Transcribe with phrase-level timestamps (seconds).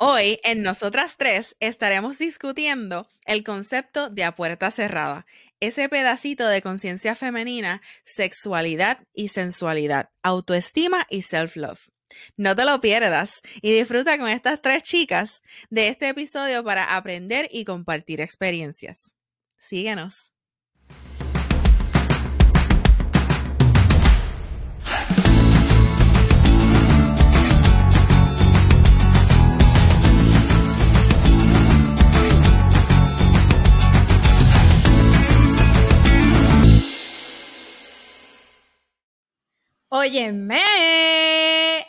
[0.00, 5.26] Hoy en Nosotras Tres estaremos discutiendo el concepto de a puerta cerrada,
[5.58, 11.88] ese pedacito de conciencia femenina, sexualidad y sensualidad, autoestima y self-love.
[12.36, 17.48] No te lo pierdas y disfruta con estas tres chicas de este episodio para aprender
[17.50, 19.16] y compartir experiencias.
[19.58, 20.30] Síguenos.
[39.90, 40.60] Óyeme,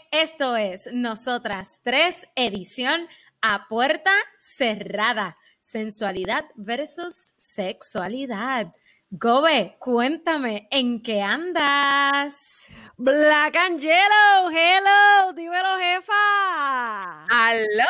[0.10, 3.10] esto es Nosotras Tres, edición
[3.42, 5.36] a puerta cerrada.
[5.60, 8.74] Sensualidad versus sexualidad.
[9.10, 12.70] Gobe, cuéntame, ¿en qué andas?
[12.96, 17.26] Black and Yellow, hello, dímelo, jefa.
[17.26, 17.84] ¡Aló!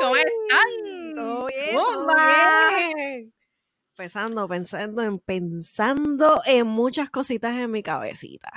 [0.00, 0.28] ¿Cómo están?
[3.96, 8.50] Pensando, pensando en, pensando en muchas cositas en mi cabecita.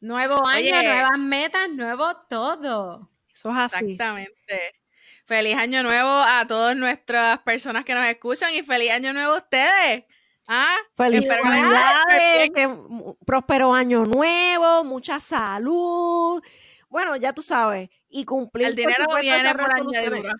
[0.00, 0.82] Nuevo año, Oye.
[0.82, 3.10] nuevas metas, nuevo todo.
[3.32, 3.92] Eso es así.
[3.92, 4.74] Exactamente.
[5.26, 9.38] Feliz año nuevo a todas nuestras personas que nos escuchan y feliz año nuevo a
[9.38, 10.04] ustedes.
[10.48, 10.76] ¿Ah?
[10.96, 12.68] Felicidades, que
[13.24, 16.42] próspero año nuevo, mucha salud.
[16.88, 17.88] Bueno, ya tú sabes.
[18.08, 20.32] Y cumplir El por dinero supuesto, viene por añadidura.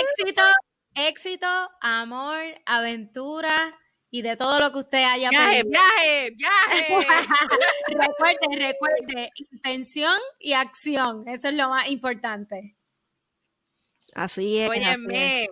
[0.00, 0.42] Éxito,
[0.94, 3.78] éxito, amor, aventura
[4.14, 5.70] y de todo lo que usted haya Viaje, pedido.
[5.70, 7.06] viaje, viaje.
[7.88, 11.26] recuerde, recuerde, intención y acción.
[11.26, 12.76] Eso es lo más importante.
[14.14, 14.70] Así es.
[14.70, 14.86] así es.
[14.86, 15.48] Óyeme,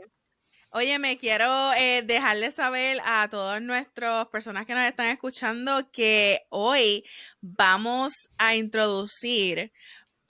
[0.71, 7.05] óyeme, quiero eh, dejarles saber a todas nuestras personas que nos están escuchando que hoy
[7.41, 9.73] vamos a introducir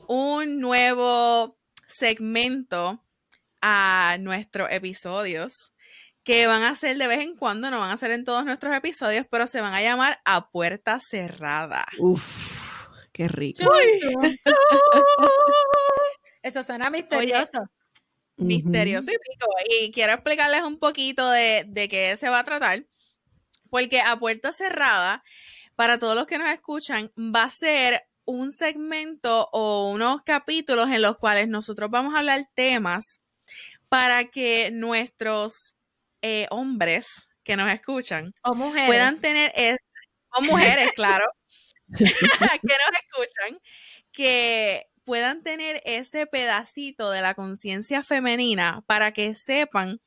[0.06, 3.04] un nuevo segmento
[3.60, 5.74] a nuestros episodios
[6.24, 8.74] que van a ser de vez en cuando, no van a ser en todos nuestros
[8.74, 11.86] episodios, pero se van a llamar a puerta cerrada.
[11.98, 12.56] Uf,
[13.12, 13.70] qué rico.
[16.42, 17.58] Eso suena misterioso.
[18.36, 19.46] misterioso y pico.
[19.80, 22.84] Y quiero explicarles un poquito de, de qué se va a tratar.
[23.70, 25.24] Porque a puerta cerrada,
[25.76, 31.02] para todos los que nos escuchan, va a ser un segmento o unos capítulos en
[31.02, 33.20] los cuales nosotros vamos a hablar temas
[33.88, 35.76] para que nuestros
[36.22, 38.88] eh, hombres que nos escuchan O mujeres.
[38.88, 39.78] puedan tener, es,
[40.30, 41.26] o mujeres, claro,
[41.98, 43.60] que nos escuchan,
[44.12, 50.00] que puedan tener ese pedacito de la conciencia femenina para que sepan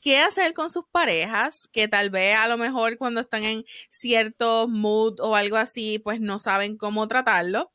[0.00, 4.66] qué hacer con sus parejas, que tal vez a lo mejor cuando están en cierto
[4.68, 7.70] mood o algo así, pues no saben cómo tratarlo,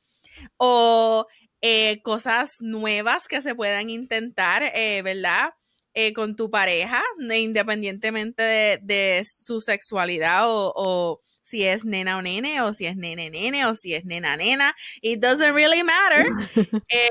[0.57, 1.27] o
[1.61, 5.51] eh, cosas nuevas que se puedan intentar, eh, ¿verdad?
[5.97, 7.01] Eh, con tu pareja,
[7.33, 12.97] independientemente de, de su sexualidad o, o si es nena o nene, o si es
[12.97, 16.25] nene nene, o si es nena nena, it doesn't really matter.
[16.89, 17.09] Eh,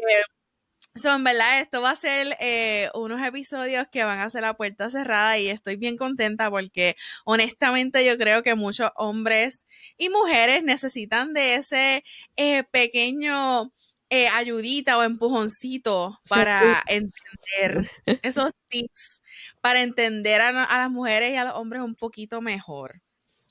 [0.94, 4.54] so, en verdad, esto va a ser eh, unos episodios que van a ser a
[4.54, 9.66] puerta cerrada y estoy bien contenta porque honestamente yo creo que muchos hombres
[9.96, 12.04] y mujeres necesitan de ese
[12.36, 13.72] eh, pequeño
[14.14, 17.90] eh, ayudita o empujoncito para entender
[18.22, 19.22] esos tips,
[19.60, 23.02] para entender a, a las mujeres y a los hombres un poquito mejor.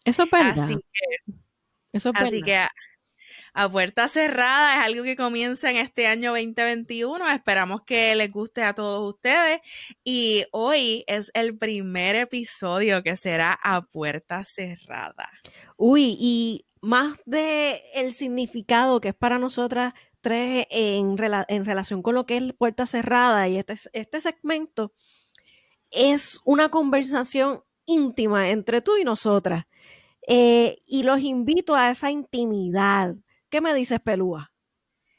[0.05, 0.63] Eso es verdad.
[0.63, 1.33] Así que
[1.91, 2.71] Eso es Así que a,
[3.53, 7.29] a puerta cerrada es algo que comienza en este año 2021.
[7.29, 9.59] Esperamos que les guste a todos ustedes.
[10.05, 15.29] Y hoy es el primer episodio que será a puerta cerrada.
[15.75, 22.01] Uy, y más de el significado que es para nosotras tres en, rela- en relación
[22.01, 24.93] con lo que es puerta cerrada y este, este segmento
[25.91, 29.65] es una conversación íntima entre tú y nosotras.
[30.27, 33.15] Eh, y los invito a esa intimidad.
[33.49, 34.52] ¿Qué me dices, Pelúa?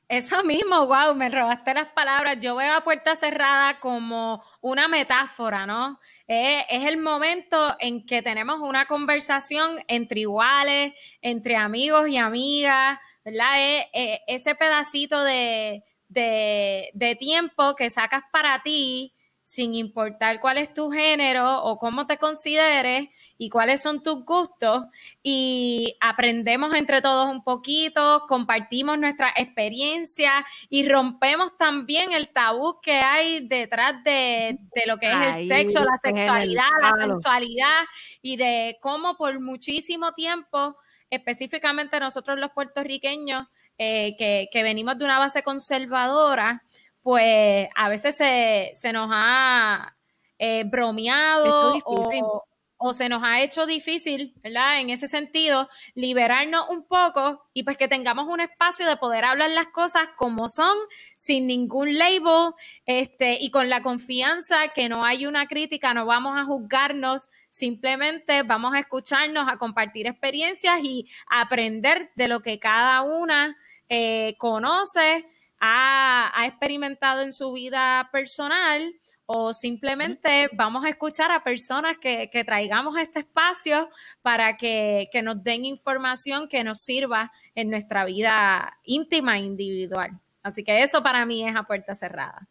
[0.09, 2.37] Eso mismo, wow, me robaste las palabras.
[2.39, 5.99] Yo veo a puerta cerrada como una metáfora, ¿no?
[6.29, 10.93] Eh, es el momento en que tenemos una conversación entre iguales,
[11.23, 13.61] entre amigos y amigas, ¿verdad?
[13.61, 19.14] Eh, eh, ese pedacito de, de, de tiempo que sacas para ti,
[19.55, 23.09] sin importar cuál es tu género o cómo te consideres
[23.39, 24.87] y cuáles son tus gustos
[25.23, 32.95] y aprendemos entre todos un poquito, compartimos nuestra experiencia y rompemos también el tabú que
[32.95, 37.83] hay detrás de, de lo que es el sexo, la sexualidad, la sensualidad
[38.23, 40.77] y de cómo por muchísimo tiempo,
[41.11, 43.47] específicamente nosotros los puertorriqueños,
[43.79, 46.65] eh, que, que venimos de una base conservadora,
[47.05, 49.95] pues a veces se, se nos ha
[50.39, 52.45] eh, bromeado o,
[52.87, 54.81] o se nos ha hecho difícil, ¿verdad?
[54.81, 59.51] En ese sentido, liberarnos un poco y pues que tengamos un espacio de poder hablar
[59.51, 60.77] las cosas como son,
[61.15, 62.53] sin ningún label,
[62.87, 68.43] este, y con la confianza que no hay una crítica, no vamos a juzgarnos, simplemente
[68.43, 73.57] vamos a escucharnos, a compartir experiencias y aprender de lo que cada una
[73.91, 75.27] eh, conoce,
[75.67, 78.95] ha, ha experimentado en su vida personal
[79.27, 83.89] o simplemente vamos a escuchar a personas que, traigamos este espacio
[84.21, 90.11] para que, nos den información que nos sirva en nuestra vida íntima e individual.
[90.43, 92.47] Así que eso para mí es a puerta cerrada.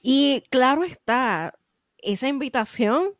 [0.00, 1.58] Y claro está,
[1.98, 3.14] esa invitación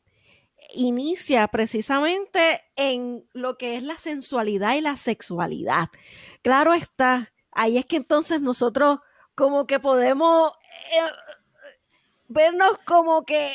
[0.73, 5.89] inicia precisamente en lo que es la sensualidad y la sexualidad.
[6.43, 9.01] Claro está, ahí es que entonces nosotros
[9.35, 10.53] como que podemos
[10.95, 11.11] eh,
[12.27, 13.55] vernos como que,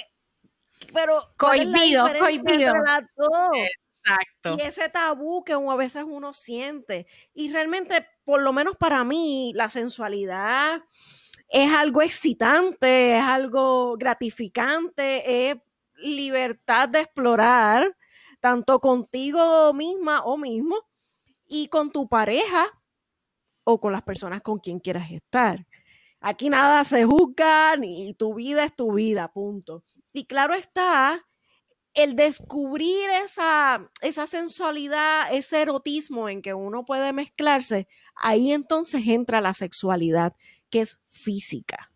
[0.93, 2.73] pero cohibido, cohibido.
[4.03, 4.57] Exacto.
[4.57, 7.07] Y ese tabú que a veces uno siente.
[7.33, 10.83] Y realmente, por lo menos para mí, la sensualidad
[11.49, 15.57] es algo excitante, es algo gratificante, es
[15.95, 17.97] libertad de explorar,
[18.39, 20.83] tanto contigo misma o mismo,
[21.47, 22.71] y con tu pareja
[23.65, 25.65] o con las personas con quien quieras estar.
[26.21, 29.83] Aquí nada se juzga, ni tu vida es tu vida, punto.
[30.13, 31.25] Y claro está,
[31.93, 39.41] el descubrir esa, esa sensualidad, ese erotismo en que uno puede mezclarse, ahí entonces entra
[39.41, 40.35] la sexualidad,
[40.69, 41.91] que es física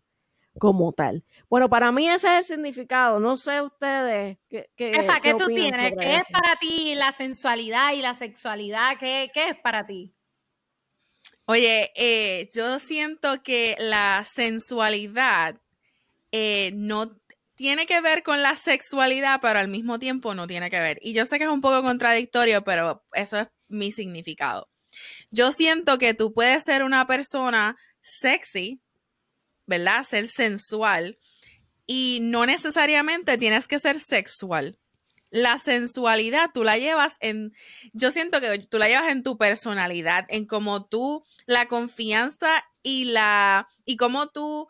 [0.58, 1.24] como tal.
[1.48, 3.20] Bueno, para mí ese es el significado.
[3.20, 5.94] No sé ustedes qué, qué, ¿qué, tú tienes?
[5.98, 8.98] ¿Qué es para ti la sensualidad y la sexualidad?
[8.98, 10.14] ¿Qué, qué es para ti?
[11.50, 15.60] Oye, eh, yo siento que la sensualidad
[16.30, 17.20] eh, no
[17.56, 21.00] tiene que ver con la sexualidad, pero al mismo tiempo no tiene que ver.
[21.02, 24.68] Y yo sé que es un poco contradictorio, pero eso es mi significado.
[25.32, 28.80] Yo siento que tú puedes ser una persona sexy,
[29.66, 30.04] ¿verdad?
[30.04, 31.18] Ser sensual
[31.84, 34.78] y no necesariamente tienes que ser sexual
[35.30, 37.54] la sensualidad tú la llevas en,
[37.92, 43.04] yo siento que tú la llevas en tu personalidad, en cómo tú, la confianza y
[43.04, 44.68] la, y cómo tú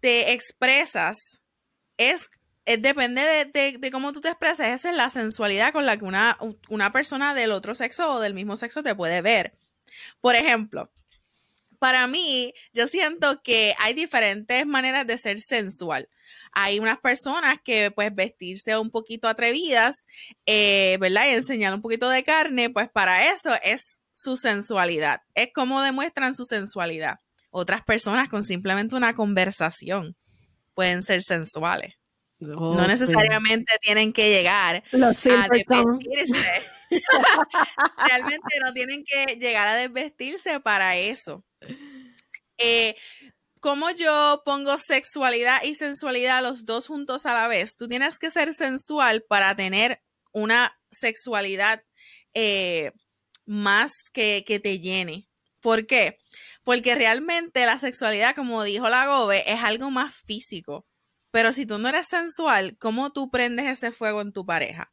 [0.00, 1.40] te expresas,
[1.96, 2.30] es,
[2.66, 6.36] depende de, de, cómo tú te expresas, esa es la sensualidad con la que una,
[6.68, 9.54] una persona del otro sexo o del mismo sexo te puede ver.
[10.20, 10.90] Por ejemplo,
[11.78, 16.08] para mí, yo siento que hay diferentes maneras de ser sensual
[16.52, 20.06] hay unas personas que pues vestirse un poquito atrevidas,
[20.46, 21.26] eh, ¿verdad?
[21.26, 26.34] Y enseñar un poquito de carne, pues para eso es su sensualidad, es como demuestran
[26.34, 27.20] su sensualidad.
[27.50, 30.16] Otras personas con simplemente una conversación
[30.74, 31.94] pueden ser sensuales.
[32.38, 36.62] no necesariamente tienen que llegar a desvestirse.
[38.06, 41.44] Realmente no tienen que llegar a desvestirse para eso.
[42.58, 42.96] Eh,
[43.62, 47.76] ¿Cómo yo pongo sexualidad y sensualidad los dos juntos a la vez?
[47.76, 50.00] Tú tienes que ser sensual para tener
[50.32, 51.84] una sexualidad
[52.34, 52.90] eh,
[53.46, 55.28] más que, que te llene.
[55.60, 56.18] ¿Por qué?
[56.64, 60.84] Porque realmente la sexualidad, como dijo la Gobe, es algo más físico.
[61.30, 64.92] Pero si tú no eres sensual, ¿cómo tú prendes ese fuego en tu pareja?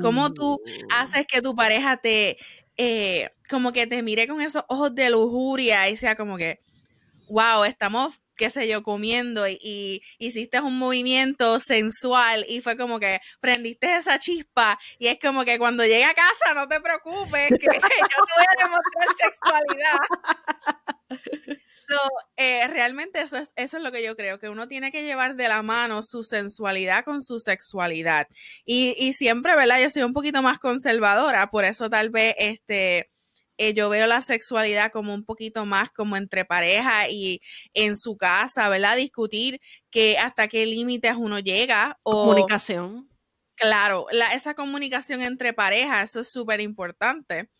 [0.00, 0.60] ¿Cómo tú uh.
[0.88, 2.38] haces que tu pareja te,
[2.78, 6.60] eh, como que te mire con esos ojos de lujuria y sea como que,
[7.28, 13.20] wow, estamos, qué sé yo, comiendo y, hiciste un movimiento sensual y fue como que
[13.40, 17.66] prendiste esa chispa y es como que cuando llegue a casa no te preocupes, que
[17.66, 19.98] yo te voy a demostrar sexualidad.
[21.88, 21.96] So,
[22.36, 25.36] eh, realmente eso es, eso es lo que yo creo, que uno tiene que llevar
[25.36, 28.28] de la mano su sensualidad con su sexualidad.
[28.66, 29.80] Y, y siempre, ¿verdad?
[29.80, 33.10] Yo soy un poquito más conservadora, por eso tal vez este
[33.58, 37.40] eh, yo veo la sexualidad como un poquito más como entre pareja y
[37.74, 38.96] en su casa, ¿verdad?
[38.96, 39.60] Discutir
[39.90, 41.98] que hasta qué límites uno llega.
[42.04, 43.08] O, comunicación.
[43.56, 47.50] Claro, la, esa comunicación entre parejas, eso es súper importante.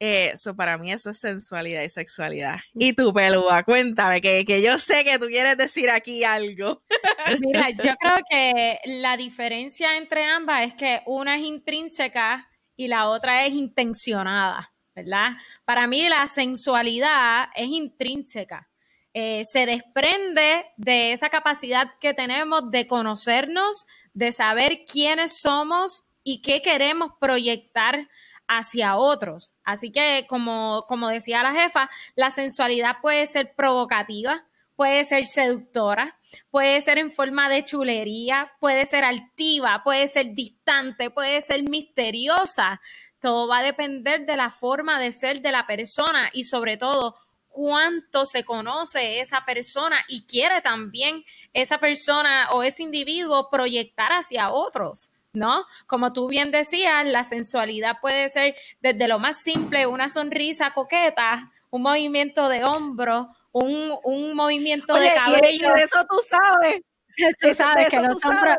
[0.00, 2.56] Eso para mí eso es sensualidad y sexualidad.
[2.74, 6.82] Y tú, Pelúa, cuéntame, que, que, yo sé que tú quieres decir aquí algo.
[7.40, 13.08] Mira, yo creo que la diferencia entre ambas es que una es intrínseca y la
[13.10, 14.71] otra es intencionada.
[14.94, 15.32] ¿Verdad?
[15.64, 18.68] Para mí la sensualidad es intrínseca.
[19.14, 26.40] Eh, se desprende de esa capacidad que tenemos de conocernos, de saber quiénes somos y
[26.40, 28.08] qué queremos proyectar
[28.48, 29.54] hacia otros.
[29.64, 34.46] Así que, como, como decía la jefa, la sensualidad puede ser provocativa,
[34.76, 36.18] puede ser seductora,
[36.50, 42.80] puede ser en forma de chulería, puede ser altiva, puede ser distante, puede ser misteriosa.
[43.22, 47.16] Todo va a depender de la forma de ser de la persona y sobre todo
[47.48, 51.24] cuánto se conoce esa persona y quiere también
[51.54, 55.10] esa persona o ese individuo proyectar hacia otros.
[55.34, 55.64] ¿no?
[55.86, 61.50] Como tú bien decías, la sensualidad puede ser desde lo más simple, una sonrisa coqueta,
[61.70, 65.48] un movimiento de hombro, un, un movimiento de cabello.
[65.50, 66.82] Y de eso tú sabes.
[67.40, 68.58] Tú sabes que los hombros,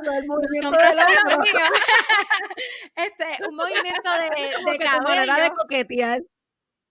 [0.62, 0.74] son
[2.96, 5.36] este, un movimiento de, de cabello.
[5.36, 6.22] de coquetear.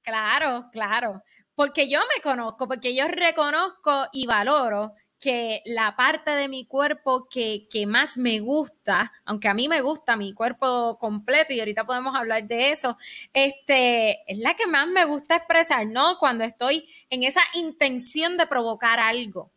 [0.03, 1.23] Claro, claro.
[1.55, 7.29] Porque yo me conozco, porque yo reconozco y valoro que la parte de mi cuerpo
[7.31, 12.17] que, más me gusta, aunque a mí me gusta mi cuerpo completo y ahorita podemos
[12.17, 12.99] hablar de eso,
[13.33, 16.19] este, es la que más me gusta expresar, ¿no?
[16.19, 19.53] Cuando estoy en esa intención de provocar algo.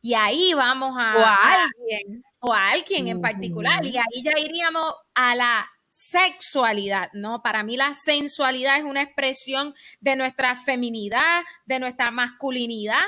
[0.00, 1.16] Y ahí vamos a...
[1.16, 2.22] O a alguien.
[2.40, 3.84] O a alguien en particular.
[3.84, 7.42] Y ahí ya iríamos a la sexualidad, ¿no?
[7.42, 13.02] Para mí la sensualidad es una expresión de nuestra feminidad, de nuestra masculinidad,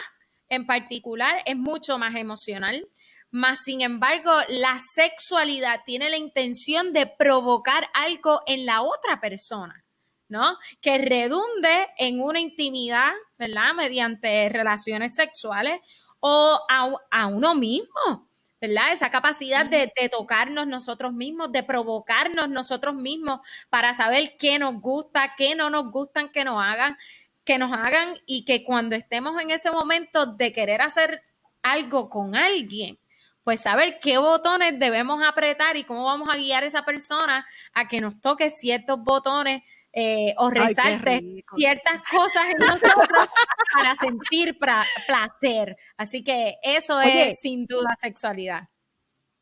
[0.48, 2.88] en particular es mucho más emocional,
[3.30, 9.84] más sin embargo la sexualidad tiene la intención de provocar algo en la otra persona.
[10.30, 10.56] ¿no?
[10.80, 13.74] Que redunde en una intimidad, ¿verdad?
[13.74, 15.80] Mediante relaciones sexuales
[16.20, 18.28] o a, uno mismo,
[18.60, 18.92] ¿verdad?
[18.92, 24.80] Esa capacidad de, de, tocarnos nosotros mismos, de provocarnos nosotros mismos para saber qué nos
[24.80, 26.96] gusta, qué no nos gustan que nos hagan
[27.44, 31.22] que nos hagan y que cuando estemos en ese momento de querer hacer
[31.62, 32.98] algo con alguien,
[33.42, 37.88] pues saber qué botones debemos apretar y cómo vamos a guiar a esa persona a
[37.88, 43.28] que nos toque ciertos botones eh, o resalte ciertas cosas en nosotros
[43.74, 44.58] para sentir
[45.06, 45.76] placer.
[45.96, 48.68] Así que eso es sin duda sexualidad.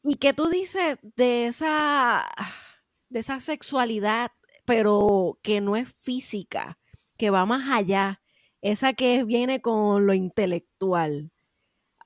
[0.03, 2.29] ¿Y qué tú dices de esa,
[3.09, 4.33] de esa sexualidad,
[4.65, 6.79] pero que no es física?
[7.19, 8.23] que va más allá,
[8.63, 11.31] esa que viene con lo intelectual.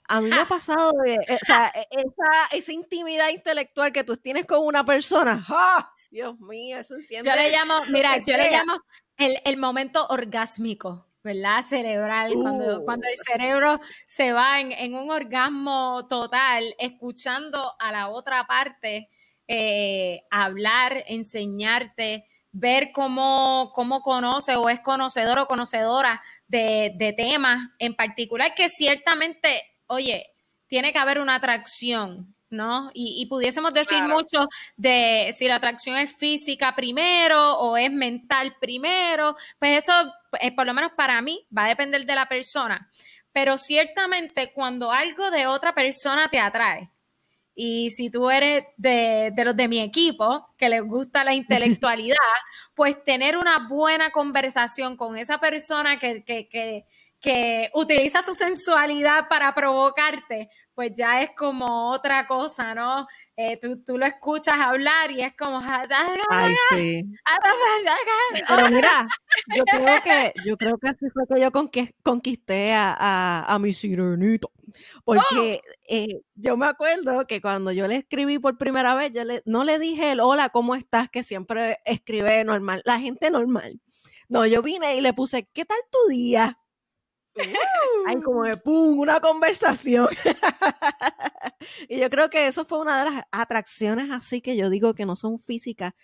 [0.08, 4.02] A mí me ha pasado de, eh, o sea, e, esa, esa, intimidad intelectual que
[4.02, 5.44] tú tienes con una persona.
[5.49, 5.92] ¡Ah!
[6.12, 7.26] Dios mío, eso enciende.
[7.26, 8.75] Yo le llamo, mira, yo le llamo
[9.16, 11.09] el, el momento orgásmico.
[11.25, 11.62] ¿verdad?
[11.62, 12.85] Cerebral, cuando, uh.
[12.85, 19.09] cuando, el cerebro se va en, en, un orgasmo total, escuchando a la otra parte
[19.47, 27.71] eh, hablar, enseñarte, ver cómo, cómo conoce o es conocedor o conocedora de, de temas
[27.78, 30.26] en particular que ciertamente, oye,
[30.66, 32.90] tiene que haber una atracción, ¿no?
[32.94, 39.37] Y, pudiésemos decir mucho de si la atracción es física primero o es mental primero,
[39.59, 39.92] pues eso,
[40.40, 42.90] eh, por lo menos para mí, va a depender de la persona.
[43.32, 46.90] Pero ciertamente cuando algo de otra persona te atrae,
[47.54, 52.16] y si tú eres de, los de mi equipo, que les gusta la intelectualidad,
[52.75, 56.87] pues tener una buena conversación con esa persona que, que, que,
[57.21, 63.07] que utiliza su sensualidad para provocarte, pues ya es como otra cosa, ¿no?
[63.37, 65.61] Eh, tú, tú, lo escuchas hablar y es como...
[66.31, 67.02] Ay, sí.
[68.49, 69.07] Pero mira,
[69.57, 71.50] yo creo que, yo creo que así fue que yo
[72.02, 74.50] conquisté a, a, mi sirenito.
[75.05, 75.73] Porque ¡Oh!
[75.88, 79.64] eh, yo me acuerdo que cuando yo le escribí por primera vez, yo le, no
[79.64, 81.11] le dije el hola, ¿cómo estás?
[81.11, 83.81] Que siempre escribe normal, la gente normal.
[84.29, 86.59] No, yo vine y le puse, ¿qué tal tu día?
[88.06, 90.08] Ay, como de pum, una conversación.
[91.88, 95.06] y yo creo que eso fue una de las atracciones así que yo digo que
[95.06, 95.94] no son físicas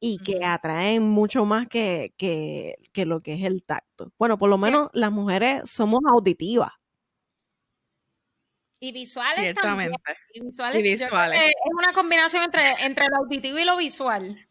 [0.00, 4.12] y que atraen mucho más que, que, que, lo que es el tacto.
[4.18, 6.72] Bueno, por lo menos las mujeres somos auditivas.
[8.80, 9.96] Y visuales Ciertamente.
[10.34, 10.82] Y visuales.
[10.84, 14.46] es una combinación entre, entre lo auditivo y lo visual.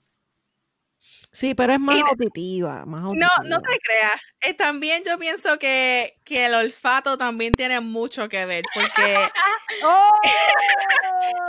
[1.33, 4.21] Sí, pero es más auditiva, más No, no te creas.
[4.39, 9.17] Eh, también yo pienso que, el olfato también tiene mucho que ver, porque
[9.83, 10.09] ¡Oh!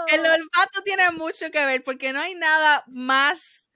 [0.09, 3.69] el olfato tiene mucho que ver, porque no hay nada más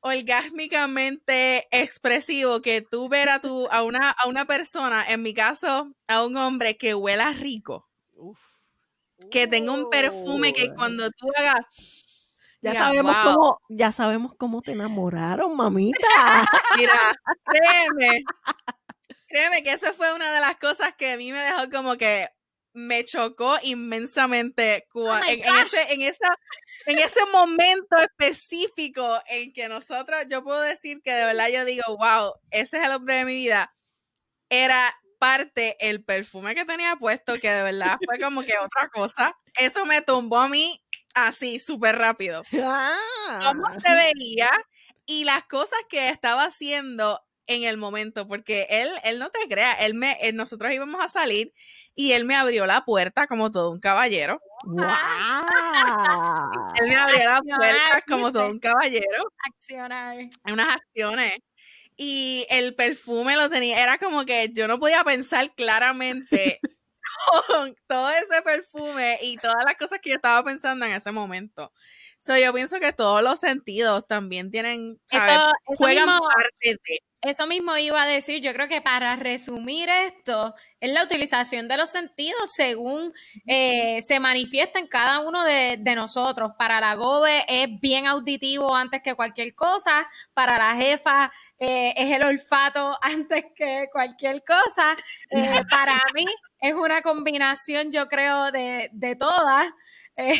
[0.00, 5.92] orgásmicamente expresivo que tú ver a, tu, a, una, a una persona, en mi caso,
[6.08, 7.90] a un hombre que huela rico.
[9.30, 11.66] Que tenga un perfume que cuando tú hagas
[12.62, 15.98] ya sabemos cómo, ya sabemos cómo te enamoraron, mamita.
[16.78, 18.24] Mira, créeme,
[19.26, 22.28] créeme que esa fue una de las cosas que a mí me dejó como que
[22.72, 26.28] me chocó inmensamente oh en, ese, en, esa,
[26.86, 31.82] en ese momento específico en que nosotros, yo puedo decir que de verdad yo digo,
[31.88, 33.74] wow, ese es el hombre de mi vida.
[34.48, 39.36] Era parte el perfume que tenía puesto, que de verdad fue como que otra cosa.
[39.58, 40.82] Eso me tumbó a mí
[41.14, 42.42] así, súper rápido.
[42.50, 43.72] Cómo Ah.
[43.72, 44.50] se veía
[45.06, 49.72] y las cosas que estaba haciendo en el momento, porque él, él no te crea,
[49.72, 51.52] él me, él- nosotros íbamos a salir
[51.96, 54.40] y él me abrió la puerta como todo un caballero.
[54.64, 54.84] ¡Wow!
[56.80, 59.32] Él me abrió la puerta como todo un caballero.
[59.52, 60.16] Accionar.
[60.18, 61.38] en unas acciones.
[61.96, 66.60] Y el perfume lo tenía, era como que yo no podía pensar claramente
[67.46, 71.72] con todo ese perfume y todas las cosas que yo estaba pensando en ese momento.
[72.18, 75.00] So, yo pienso que todos los sentidos también tienen.
[75.10, 76.98] Eso, eso juegan mismo, parte de.
[77.22, 81.76] Eso mismo iba a decir, yo creo que para resumir esto, es la utilización de
[81.76, 83.12] los sentidos según
[83.46, 86.52] eh, se manifiesta en cada uno de, de nosotros.
[86.58, 91.30] Para la GOBE es bien auditivo antes que cualquier cosa, para la jefa
[91.60, 94.96] eh, es el olfato antes que cualquier cosa.
[95.30, 96.24] Eh, para mí
[96.60, 99.66] es una combinación, yo creo, de, de todas.
[100.16, 100.34] Eh,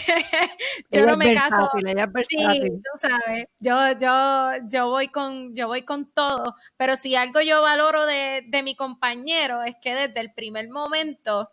[0.91, 1.71] yo Ella no me caso.
[1.87, 2.37] ella Sí,
[2.69, 7.63] tú sabes, yo, yo, yo voy con, yo voy con todo, pero si algo yo
[7.63, 11.49] valoro de, de mi compañero es que desde el primer momento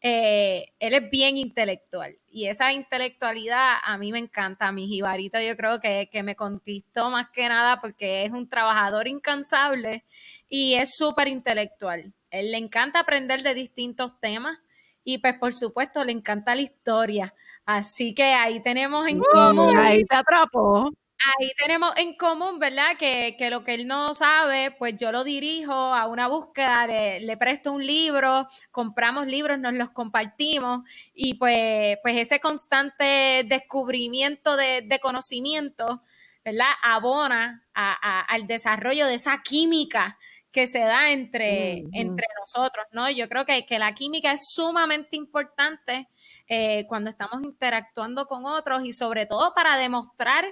[0.00, 5.56] eh, él es bien intelectual y esa intelectualidad a mí me encanta, mi jibarito yo
[5.56, 10.04] creo que, que me conquistó más que nada porque es un trabajador incansable
[10.48, 12.12] y es súper intelectual.
[12.30, 14.58] Él le encanta aprender de distintos temas
[15.02, 17.34] y pues por supuesto le encanta la historia.
[17.64, 20.90] Así que ahí tenemos en común, Ahí te atrapó.
[21.24, 22.96] Ahí tenemos en común, ¿verdad?
[22.98, 27.20] Que, que lo que él no sabe, pues yo lo dirijo a una búsqueda, le,
[27.20, 34.56] le presto un libro, compramos libros, nos los compartimos y pues, pues ese constante descubrimiento
[34.56, 36.02] de, de conocimiento,
[36.44, 36.70] ¿verdad?
[36.82, 40.18] Abona a- a- al desarrollo de esa química
[40.52, 43.10] que se da entre, entre nosotros, ¿no?
[43.10, 46.08] Yo creo que, que la química es sumamente importante
[46.48, 50.44] eh, cuando estamos interactuando con otros y sobre todo para demostrar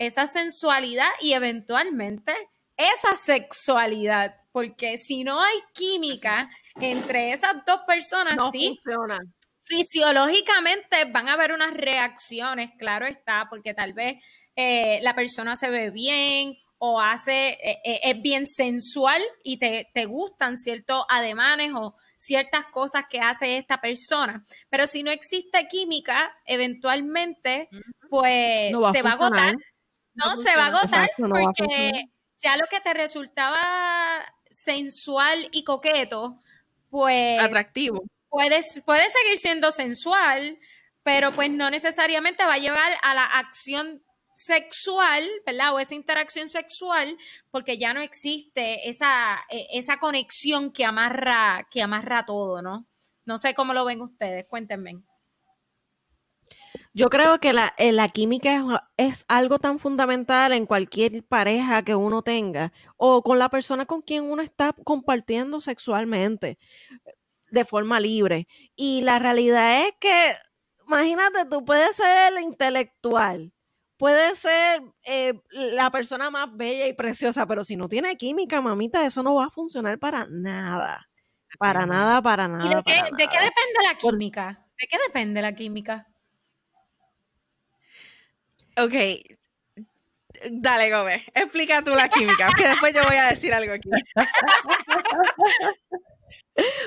[0.00, 2.32] esa sensualidad y eventualmente
[2.76, 6.48] esa sexualidad, porque si no hay química
[6.80, 9.18] entre esas dos personas, No sí, funciona.
[9.64, 14.16] fisiológicamente van a haber unas reacciones, claro está, porque tal vez
[14.56, 19.90] eh, la persona se ve bien o hace, eh, eh, es bien sensual y te,
[19.92, 24.46] te gustan ciertos ademanes o ciertas cosas que hace esta persona.
[24.70, 27.68] Pero si no existe química, eventualmente,
[28.08, 29.54] pues No va a se va a agotar.
[30.14, 32.04] No, se va a agotar Exacto, no va a porque
[32.38, 36.42] ya lo que te resultaba sensual y coqueto,
[36.88, 38.02] pues Atractivo.
[38.28, 40.58] puede, puede seguir siendo sensual,
[41.02, 44.02] pero pues no necesariamente va a llevar a la acción
[44.34, 45.74] sexual, ¿verdad?
[45.74, 47.16] O esa interacción sexual,
[47.50, 52.86] porque ya no existe esa, eh, esa conexión que amarra, que amarra todo, ¿no?
[53.26, 55.02] No sé cómo lo ven ustedes, cuéntenme.
[56.92, 58.64] Yo creo que la, eh, la química es,
[58.96, 64.02] es algo tan fundamental en cualquier pareja que uno tenga o con la persona con
[64.02, 66.58] quien uno está compartiendo sexualmente
[67.50, 68.46] de forma libre.
[68.76, 70.34] Y la realidad es que,
[70.86, 73.52] imagínate, tú puedes ser intelectual,
[73.96, 79.04] puedes ser eh, la persona más bella y preciosa, pero si no tiene química, mamita,
[79.04, 81.06] eso no va a funcionar para nada.
[81.58, 82.64] Para nada, para nada.
[82.64, 83.44] ¿Y de qué, para de qué nada.
[83.44, 84.66] depende la química?
[84.78, 86.09] ¿De qué depende la química?
[88.84, 88.94] Ok.
[90.50, 91.22] Dale, Gómez.
[91.34, 93.90] Explica tú la química, que después yo voy a decir algo aquí.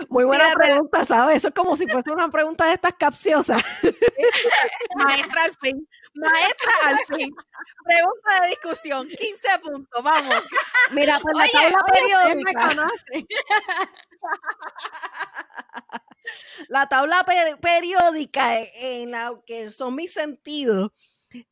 [0.10, 0.60] Muy buena Fíjate.
[0.68, 1.38] pregunta, ¿sabes?
[1.38, 3.62] Eso es como si fuese una pregunta de estas capciosas.
[4.96, 5.88] Maestra al fin.
[6.16, 7.34] Maestra al fin.
[7.86, 9.08] Pregunta de discusión.
[9.08, 10.04] 15 puntos.
[10.04, 10.44] Vamos.
[10.92, 12.92] Mira, pues la Oye, tabla oye, periódica.
[16.70, 20.92] La tabla per- periódica en la que son mis sentidos.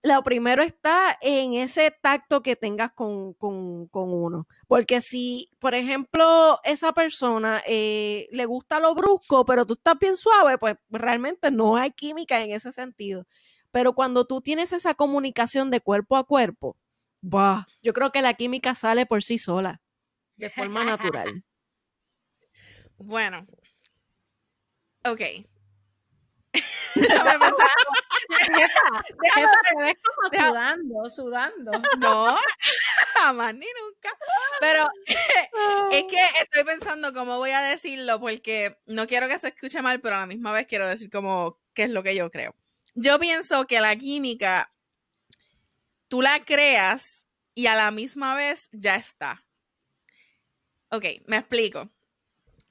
[0.03, 4.47] Lo primero está en ese tacto que tengas con, con- con uno.
[4.67, 10.15] Porque si, por ejemplo, esa persona eh, le gusta lo brusco, pero tú estás bien
[10.15, 13.25] suave, pues realmente no hay química en ese sentido.
[13.71, 16.77] Pero cuando tú tienes esa comunicación de cuerpo a cuerpo,
[17.21, 19.81] bah, yo creo que la química sale por sí sola,
[20.35, 21.43] de forma natural.
[22.97, 23.47] Bueno.
[25.05, 25.21] Ok.
[26.95, 27.69] Déjame pensar.
[28.41, 31.71] Jefa, Déjame jefa, te ves como sudando, sudando.
[31.99, 32.35] No,
[33.15, 34.17] jamás ni nunca.
[34.59, 34.89] Pero
[35.91, 40.01] es que estoy pensando cómo voy a decirlo porque no quiero que se escuche mal,
[40.01, 42.55] pero a la misma vez quiero decir como qué es lo que yo creo.
[42.93, 44.73] Yo pienso que la química
[46.07, 47.25] tú la creas
[47.55, 49.45] y a la misma vez ya está.
[50.89, 51.89] Ok, me explico.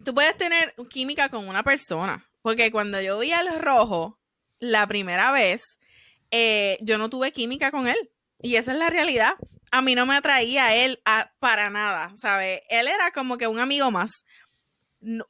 [0.05, 4.20] tú puedes tener química con una persona, porque cuando yo vi al rojo
[4.61, 5.79] la primera vez,
[6.31, 8.11] eh, yo no tuve química con él.
[8.43, 9.35] Y esa es la realidad.
[9.71, 11.03] A mí no me atraía a él
[11.39, 12.61] para nada, ¿sabes?
[12.71, 14.25] Él era como que un amigo más.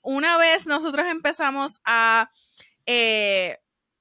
[0.02, 2.30] Una vez nosotros empezamos a
[2.86, 3.58] eh,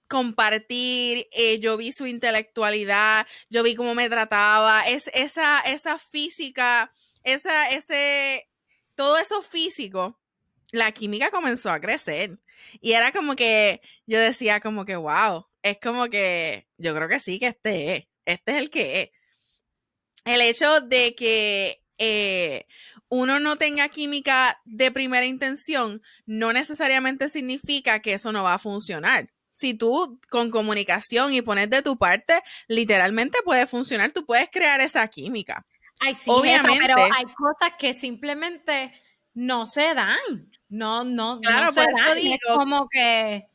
[0.07, 6.91] compartir, eh, yo vi su intelectualidad, yo vi cómo me trataba, es, esa, esa física,
[7.23, 8.49] esa, ese,
[8.95, 10.19] todo eso físico,
[10.71, 12.39] la química comenzó a crecer.
[12.81, 17.19] Y era como que yo decía como que, wow, es como que yo creo que
[17.19, 19.09] sí, que este es, este es el que es.
[20.25, 22.65] El hecho de que eh,
[23.09, 28.59] uno no tenga química de primera intención no necesariamente significa que eso no va a
[28.59, 29.29] funcionar.
[29.51, 34.79] Si tú con comunicación y pones de tu parte, literalmente puede funcionar, tú puedes crear
[34.79, 35.65] esa química.
[35.99, 38.93] Ay, sí, Obviamente, pero hay cosas que simplemente
[39.39, 40.51] no se dan.
[40.67, 42.17] No, no, claro, no se dan.
[42.17, 43.47] Digo, es como que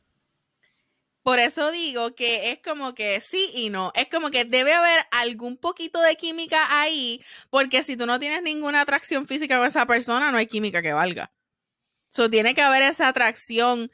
[1.25, 3.91] por eso digo que es como que sí y no.
[3.95, 7.19] Es como que debe haber algún poquito de química ahí,
[7.49, 10.93] porque si tú no tienes ninguna atracción física con esa persona, no hay química que
[10.93, 11.31] valga.
[12.09, 13.91] So, tiene que haber esa atracción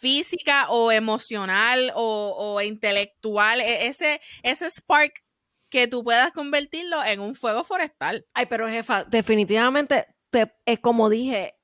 [0.00, 5.22] física o emocional o, intelectual, e, ese, ese spark
[5.68, 8.26] que tú puedas convertirlo en un fuego forestal.
[8.32, 11.54] Ay, pero jefa, definitivamente, te, es como dije,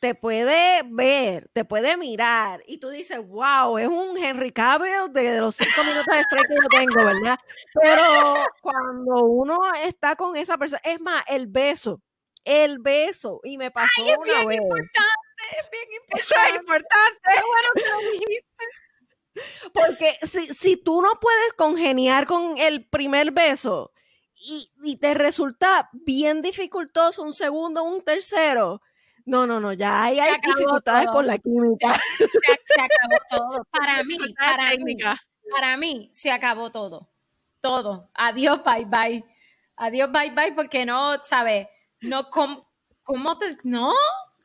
[0.00, 5.40] te puede ver, te puede mirar y tú dices, wow, es un Henry Cavill de
[5.40, 7.38] los cinco minutos de strike que yo tengo, ¿verdad?
[7.74, 12.00] Pero cuando uno está con esa persona, es más, el beso,
[12.44, 14.98] el beso, y me pasó Ay, es una bien Importante,
[15.50, 16.20] es bien importante.
[16.20, 17.30] Eso es importante.
[17.34, 18.46] Qué bueno que lo dijiste.
[19.74, 23.92] Porque si, si tú no puedes congeniar con el primer beso
[24.46, 28.80] y, y te resulta bien dificultoso un segundo, un tercero,
[29.26, 31.92] no, no, no, ya hay, hay dificultades con la química.
[32.18, 33.64] Se, acabó todo.
[33.72, 34.96] Para mí, para mí,
[35.50, 37.08] para mí, se acabó todo.
[37.60, 38.08] Todo.
[38.14, 39.24] Adiós, bye, bye.
[39.76, 41.66] Adiós, bye, bye, porque no, ¿sabes?
[42.00, 42.68] No, ¿cómo,
[43.02, 43.92] cómo te, no?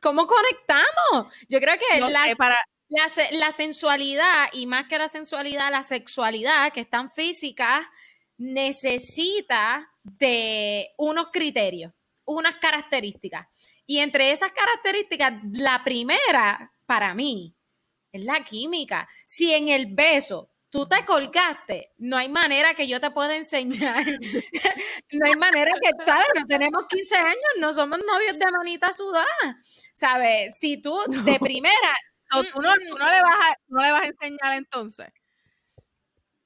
[0.00, 1.32] ¿Cómo conectamos?
[1.48, 2.56] Yo creo que la, para...
[2.88, 7.88] la, la sensualidad, y más que la sensualidad, la sexualidad, que es tan física,
[8.36, 11.92] necesita de unos criterios,
[12.24, 13.46] unas características.
[13.86, 17.54] Y entre esas características, la primera para mí
[18.12, 19.08] es la química.
[19.26, 24.04] Si en el beso tú te colgaste, no hay manera que yo te pueda enseñar.
[25.12, 26.26] no hay manera que, ¿sabes?
[26.34, 29.26] No tenemos 15 años, no somos novios de manita sudada.
[29.92, 30.58] ¿Sabes?
[30.58, 31.94] Si tú de primera.
[32.30, 35.06] Tú, no, tú, no, le vas a, no le vas a enseñar entonces.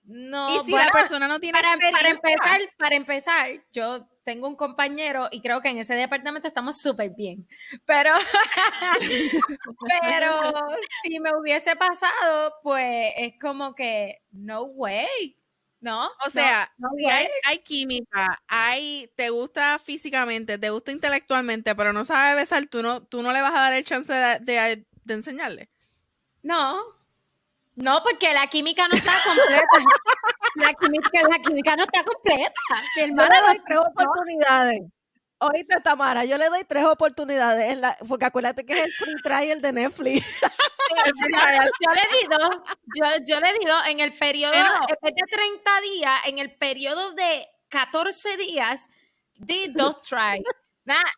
[0.06, 4.56] No, y si la persona no tiene para, para empezar, para empezar, yo tengo un
[4.56, 7.48] compañero y creo que en ese departamento estamos súper bien.
[7.84, 8.12] Pero,
[10.02, 10.52] pero
[11.02, 15.36] si me hubiese pasado, pues es como que, no way.
[15.78, 16.08] ¿No?
[16.26, 22.34] O sea, si hay, química, hay, te gusta físicamente, te gusta intelectualmente, pero no sabe
[22.34, 25.68] besar, tú no, tú no le vas a dar el chance de, de enseñarle.
[26.42, 26.95] No,
[27.76, 29.66] no, porque la química no está completa.
[30.54, 32.52] la, química, la química no está completa.
[32.96, 34.82] Mi hermana yo le doy tres oportunidades.
[35.38, 39.72] Oíste, Tamara, yo le doy tres oportunidades, porque acuérdate que es el free trial de
[39.72, 40.26] Netflix.
[41.80, 42.56] yo, le di dos,
[43.26, 47.12] yo, le di dos en el periodo, en vez de 30 días, en el periodo
[47.12, 48.88] de 14 días,
[49.34, 50.42] di dos try.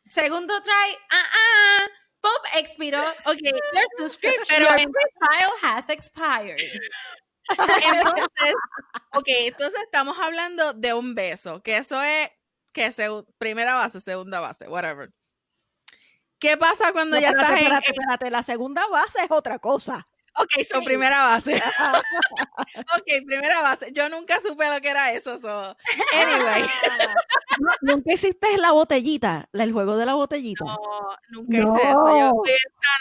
[0.09, 1.87] segundo try, ah, ah,
[2.21, 3.03] Pop expiró.
[3.27, 3.39] Ok.
[3.43, 4.77] Your subscription, your
[5.19, 6.61] trial has expired.
[7.51, 8.55] Entonces,
[9.15, 12.29] ok, entonces estamos hablando de un beso, que eso es
[12.75, 12.93] que
[13.39, 15.11] primera base, segunda base, whatever.
[16.39, 20.07] ¿Qué pasa cuando ya estás en, espérate, la segunda base es otra cosa.
[20.39, 21.57] Ok, so primera base.
[22.97, 23.93] ok, primera base.
[23.93, 25.39] Yo nunca supe lo que era eso.
[25.39, 25.77] So.
[26.15, 26.65] Anyway.
[27.83, 29.49] ¿Nunca hiciste la botellita?
[29.53, 30.65] El juego de la botellita.
[30.65, 30.79] No,
[31.31, 32.19] nunca hice eso.
[32.19, 32.53] Yo fui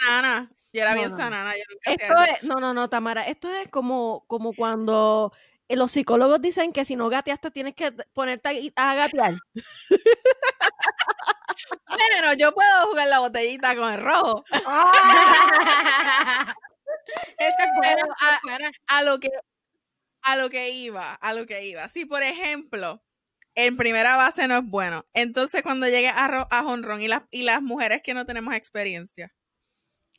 [0.02, 0.50] sanana.
[0.72, 1.56] Yo era bien sanana.
[1.56, 3.22] Yo nunca esto es, No, no, no, Tamara.
[3.22, 5.32] Esto es como, como cuando
[5.68, 9.34] los psicólogos dicen que si no gateaste tienes que ponerte a, gatear.
[11.86, 14.44] bueno, yo puedo jugar la botellita con el rojo.
[18.88, 19.30] A, lo que
[20.22, 21.88] a lo que iba, a lo que iba.
[21.88, 23.02] Si por ejemplo,
[23.54, 27.42] en primera base no es bueno, entonces cuando llegue a, a honrón y las y
[27.42, 29.32] las mujeres que no tenemos experiencia.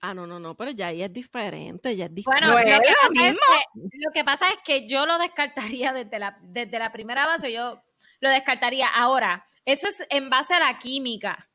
[0.01, 2.49] Ah, no, no, no, pero ya ahí es diferente, ya es diferente.
[2.49, 3.37] Bueno, lo, que pasa es
[3.73, 7.51] que, lo que pasa es que yo lo descartaría desde la, desde la primera base,
[7.51, 7.83] yo
[8.21, 8.87] lo descartaría.
[8.87, 11.48] Ahora, eso es en base a la química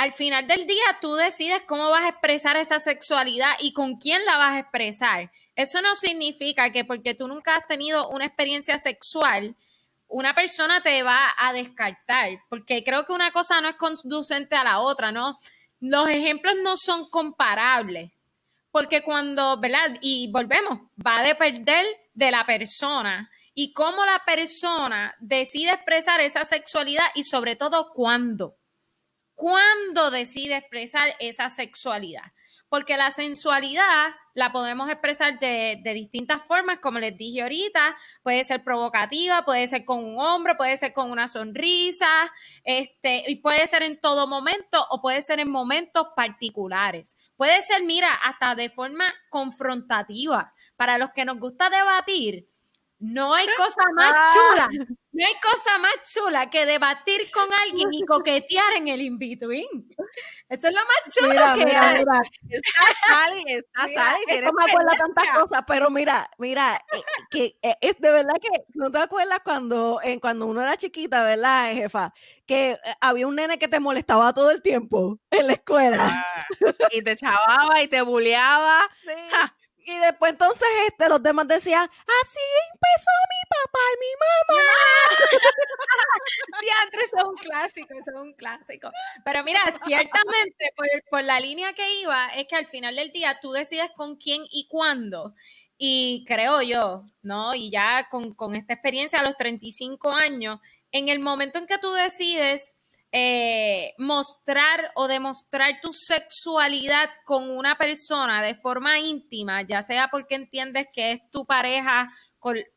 [0.00, 4.24] al final del día tú decides cómo vas a expresar esa sexualidad y con quién
[4.24, 5.30] la vas a expresar.
[5.54, 9.54] Eso no significa que porque tú nunca has tenido una experiencia sexual,
[10.08, 14.64] una persona te va a descartar, porque creo que una cosa no es conducente a
[14.64, 15.38] la otra, ¿no?
[15.80, 18.10] Los ejemplos no son comparables,
[18.70, 19.98] porque cuando, ¿verdad?
[20.00, 21.84] Y volvemos, va a depender
[22.14, 28.56] de la persona y cómo la persona decide expresar esa sexualidad y sobre todo cuándo.
[29.40, 32.30] ¿Cuándo decide expresar esa sexualidad?
[32.70, 38.62] porque la sensualidad la podemos expresar de, distintas formas, como les dije ahorita, puede ser
[38.62, 43.82] provocativa, puede ser con un hombro, puede ser con una sonrisa, este, y puede ser
[43.82, 47.18] en todo momento o puede ser en momentos particulares.
[47.36, 50.54] Puede ser, mira, hasta de forma confrontativa.
[50.76, 52.48] Para los que nos gusta debatir,
[53.00, 54.32] no hay cosa más ah.
[54.32, 54.68] chula,
[55.20, 59.68] no hay cosa más chula que debatir con alguien y coquetear en el in-between.
[60.48, 61.98] Eso es lo más chulo que mira, hay.
[61.98, 62.22] Mira.
[62.48, 64.40] Está Sally, está Sally.
[64.42, 68.64] No me acuerdo tantas cosas, pero mira, mira, eh, que eh, es de verdad que
[68.72, 72.14] no te acuerdas cuando, en cuando uno era chiquita, ¿verdad, jefa?
[72.46, 75.98] Que eh, había un nene que te molestaba todo el tiempo en la escuela.
[76.00, 76.46] Ah,
[76.92, 78.88] y te chavaba y te buleaba.
[79.02, 79.12] Sí.
[79.84, 82.40] Y después entonces este, los demás decían, así
[82.72, 84.70] empezó mi papá y mi mamá.
[86.60, 88.90] Diantre, eso es un clásico, eso es un clásico.
[89.24, 93.38] Pero mira, ciertamente por, por la línea que iba, es que al final del día
[93.40, 95.34] tú decides con quién y cuándo.
[95.78, 97.54] Y creo yo, ¿no?
[97.54, 100.60] Y ya con, con esta experiencia a los 35 años,
[100.92, 102.76] en el momento en que tú decides
[103.12, 110.36] eh, mostrar o demostrar tu sexualidad con una persona de forma íntima, ya sea porque
[110.36, 112.12] entiendes que es tu pareja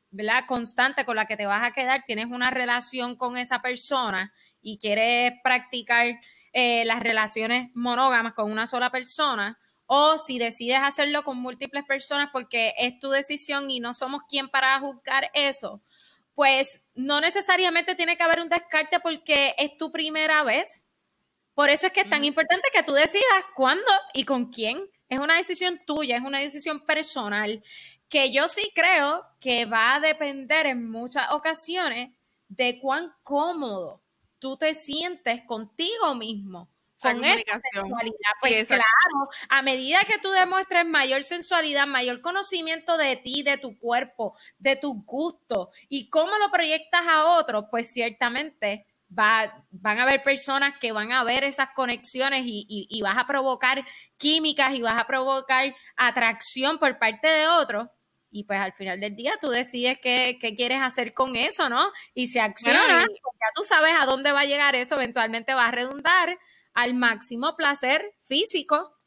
[0.10, 0.46] ¿verdad?
[0.48, 4.78] constante con la que te vas a quedar, tienes una relación con esa persona y
[4.78, 6.20] quieres practicar
[6.52, 12.30] eh, las relaciones monógamas con una sola persona, o si decides hacerlo con múltiples personas
[12.32, 15.82] porque es tu decisión y no somos quien para juzgar eso,
[16.36, 20.88] pues no necesariamente tiene que haber un descarte porque es tu primera vez.
[21.54, 24.84] Por eso es que es tan importante que tú decidas cuándo y con quién.
[25.08, 27.64] Es una decisión tuya, es una decisión personal,
[28.10, 32.16] que yo sí creo que va a depender en muchas ocasiones
[32.48, 34.02] de cuán cómodo
[34.40, 36.73] tú te sientes contigo mismo
[37.04, 38.32] con esa sensualidad.
[38.40, 43.78] Pues claro, a medida que tú demuestres mayor sensualidad, mayor conocimiento de ti, de tu
[43.78, 48.86] cuerpo, de tus gustos y cómo lo proyectas a otros, pues ciertamente
[49.18, 53.84] va, van a haber personas que van a ver esas conexiones y, vas a provocar
[54.18, 57.90] químicas y vas a provocar atracción por parte de otros.
[58.32, 61.92] Y pues al final del día tú decides qué, quieres hacer con eso, ¿no?
[62.16, 65.68] Y si accionas, pues ya tú sabes a dónde va a llegar eso, eventualmente va
[65.68, 66.40] a redundar
[66.74, 68.98] al máximo placer físico.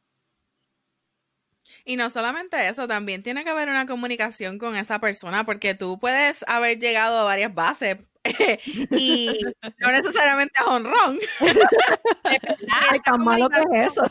[1.84, 5.98] Y no solamente eso, también tiene que haber una comunicación con esa persona, porque tú
[5.98, 7.98] puedes haber llegado a varias bases
[8.90, 9.40] y
[9.78, 11.18] no necesariamente a honrón.
[12.24, 14.02] Ay, tan malo que es eso.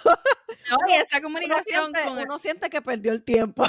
[0.70, 3.66] No, y esa comunicación uno siente, uno siente que perdió el tiempo.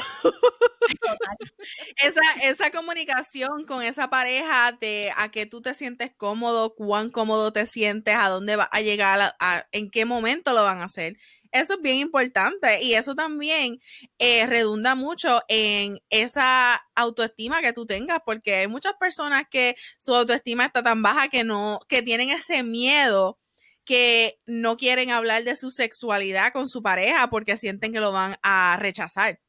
[1.97, 7.53] esa, esa comunicación con esa pareja de a que tú te sientes cómodo, cuán cómodo
[7.53, 9.35] te sientes, a dónde va a llegar,
[9.73, 11.17] en qué momento lo van a hacer.
[11.61, 13.81] Eso es bien importante y eso también
[14.19, 20.15] eh, redunda mucho en esa autoestima que tú tengas, porque hay muchas personas que su
[20.15, 23.39] autoestima está tan baja que no, que tienen ese miedo
[23.85, 28.37] que no quieren hablar de su sexualidad con su pareja porque sienten que lo van
[28.43, 29.41] a rechazar.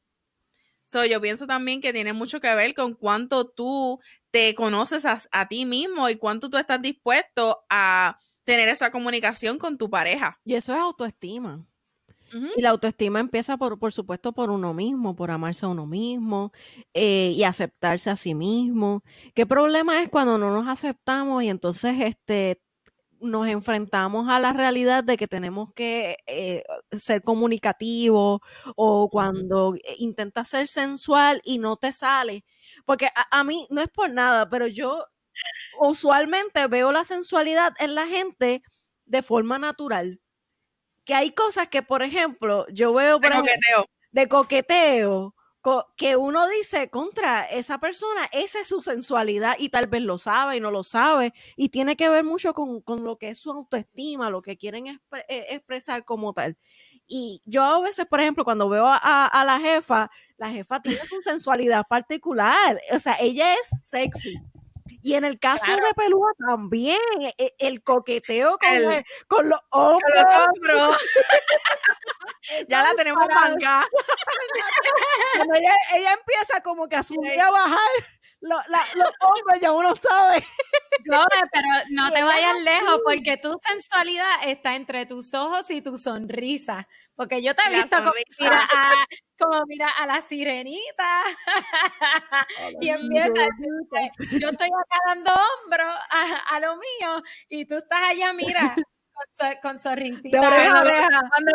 [0.84, 5.48] So, yo pienso también que tiene mucho que ver con cuánto tú te conoces a,
[5.48, 10.40] ti mismo y cuánto tú estás dispuesto a tener esa comunicación con tu pareja.
[10.46, 11.66] Y eso es autoestima.
[12.54, 16.52] Y la autoestima empieza, por, por supuesto, por uno mismo, por amarse a uno mismo
[16.94, 19.02] eh, y aceptarse a sí mismo.
[19.34, 22.60] ¿Qué problema es cuando no nos aceptamos y entonces este,
[23.20, 28.40] nos enfrentamos a la realidad de que tenemos que eh, ser comunicativos
[28.76, 32.44] o cuando intentas ser sensual y no te sale?
[32.84, 35.04] Porque a mí no es por nada, pero yo
[35.80, 38.62] usualmente veo la sensualidad en la gente
[39.06, 40.20] de forma natural
[41.08, 43.86] que hay cosas que, por ejemplo, yo veo de coqueteo.
[44.12, 45.34] de coqueteo,
[45.96, 50.58] que uno dice contra esa persona, esa es su sensualidad y tal vez lo sabe
[50.58, 54.28] y no lo sabe y tiene que ver mucho con, lo que es su autoestima,
[54.28, 54.98] lo que quieren e,
[55.54, 56.58] expresar como tal.
[57.06, 61.00] Y yo a veces, por ejemplo, cuando veo a, a, la jefa, la jefa tiene
[61.08, 64.38] su sensualidad particular, o sea, ella es sexy
[65.02, 70.96] Y en el caso de Pelúa también, e, e, el, coqueteo con, con los hombros.
[72.68, 73.84] ya la tenemos manga.
[75.54, 77.78] ella, ella, empieza como que a subir a bajar
[78.40, 80.44] los hombres, ya uno sabe.
[81.52, 86.86] pero no te vayas lejos porque tu sensualidad está entre tus ojos y tu sonrisa.
[87.14, 89.06] Porque yo te he visto como mira, a,
[89.38, 91.22] como mira a la sirenita
[92.80, 93.48] y empieza
[94.38, 98.74] yo estoy acá dando hombro a, lo mío y tú estás allá, mira,
[99.62, 101.52] con, so, Cuando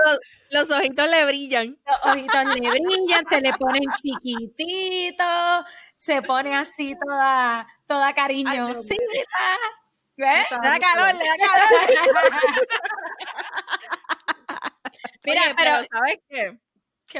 [0.51, 1.77] los, ojitos le brillan.
[1.85, 5.65] Los ojitos le brillan, se le ponen chiquititos,
[6.03, 8.97] se pone así toda, toda cariñosita.
[10.17, 10.51] ¿Ves?
[10.51, 11.69] Le da calor, le da calor.
[15.23, 16.59] Mira, pero, ¿sabes qué?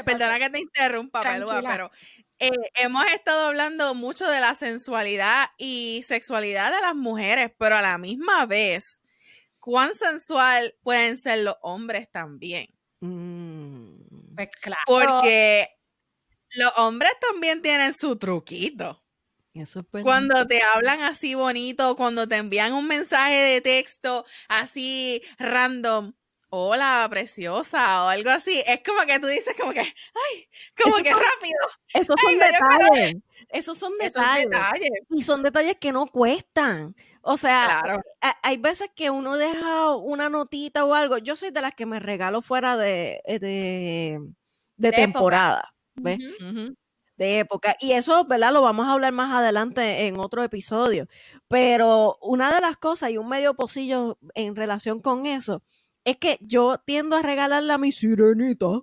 [0.02, 1.90] Perdona que te interrumpa, Pelúa, pero
[2.38, 7.82] eh, hemos estado hablando mucho de la sensualidad y sexualidad de las mujeres, pero a
[7.82, 9.02] la misma vez,
[9.60, 12.66] ¿cuán sensual pueden ser los hombres también?
[13.00, 14.34] Mm.
[14.34, 14.82] Pues claro.
[14.86, 15.73] Porque
[16.56, 19.02] los hombres también tienen su truquito.
[19.54, 26.12] Eso cuando te hablan así bonito, cuando te envían un mensaje de texto así random,
[26.48, 30.48] hola, preciosa, o algo así, es como que tú dices como que, ay,
[30.82, 31.58] como que rápido.
[31.92, 33.16] Esos son detalles.
[33.48, 34.48] Esos son detalles.
[35.10, 36.96] Y son detalles que no cuestan.
[37.22, 38.02] O sea,
[38.42, 41.18] hay veces que uno deja una notita o algo.
[41.18, 45.73] Yo soy de las que me regalo fuera de, de, temporada.
[45.96, 46.18] ¿Ves?
[47.16, 47.76] De época.
[47.80, 48.52] Y eso, ¿verdad?
[48.52, 51.06] Lo vamos a hablar más adelante en otro episodio.
[51.48, 55.62] Pero una de las cosas y un medio pocillo en relación con eso
[56.04, 58.80] es que yo tiendo a regalarle a mi sirenita.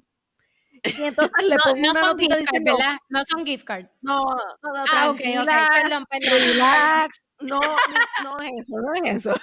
[0.84, 2.78] Y entonces le pongo una notita diciendo.
[3.10, 4.04] No son gift cards.
[4.04, 4.24] No,
[4.64, 5.50] no, no ah, ok, ok.
[5.84, 6.40] Perdón, perdón.
[6.40, 7.26] Relax.
[7.42, 7.60] No,
[8.24, 9.34] no, es eso, no es eso.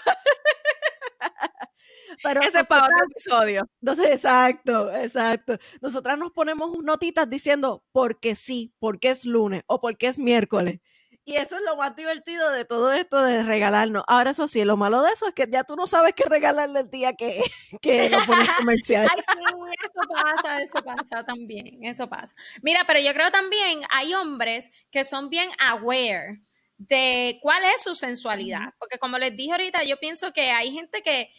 [2.23, 3.69] Pero Ese es para otro episodio.
[3.81, 5.59] Entonces, exacto, exacto.
[5.81, 10.81] Nosotras nos ponemos notitas diciendo porque sí, porque es lunes o porque es miércoles.
[11.29, 14.03] Y eso es lo más divertido de todo esto de regalarnos.
[14.07, 16.81] Ahora, eso sí, lo malo de eso es que ya tú no sabes qué regalarle
[16.81, 17.43] el día que,
[17.83, 19.07] que lo pones comercial.
[19.13, 19.39] Ay, sí,
[19.85, 22.35] eso pasa, eso pasa también, eso pasa.
[22.63, 26.41] Mira, pero yo creo también hay hombres que son bien aware
[26.79, 28.73] de cuál es su sensualidad.
[28.79, 31.31] Porque como les dije ahorita, yo pienso que hay gente que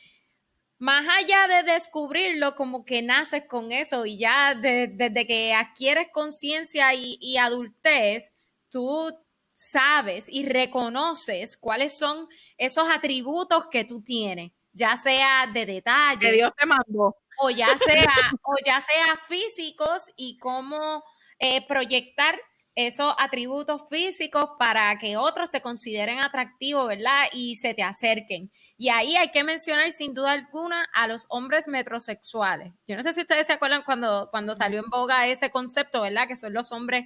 [0.80, 6.94] más allá de descubrirlo, como que naces con eso y ya desde que adquieres conciencia
[6.94, 8.34] y, y adultez,
[8.70, 9.14] tú
[9.54, 16.30] sabes y reconoces cuáles son esos atributos que tú tienes, ya sea de detalles.
[16.30, 17.18] Que Dios te mandó.
[17.42, 18.14] O ya sea,
[18.44, 21.04] o ya sea físicos y cómo
[21.40, 22.40] eh, proyectar
[22.88, 27.26] esos atributos físicos para que otros te consideren atractivo, ¿verdad?
[27.34, 28.52] Y se te acerquen.
[28.78, 32.72] Y ahí hay que mencionar sin duda alguna a los hombres metrosexuales.
[32.88, 36.28] Yo no sé si ustedes se acuerdan cuando, cuando salió en boga ese concepto, ¿verdad?
[36.30, 37.06] Que son los hombres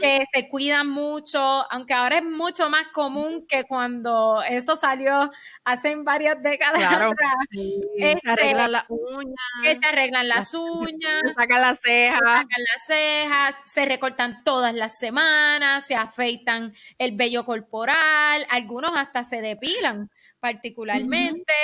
[0.00, 1.40] que, se cuidan mucho,
[1.72, 5.30] aunque ahora es mucho más común que cuando eso salió
[5.64, 7.14] hace varias décadas atrás.
[7.50, 9.34] se este, arreglan las uñas.
[9.62, 11.22] Que se arreglan las uñas.
[11.26, 12.18] Se sacan las cejas.
[12.18, 18.92] Se sacan las cejas, se recortan todas las semanas, se afeitan el vello corporal, algunos
[18.94, 20.10] hasta se depilan
[20.40, 21.54] particularmente,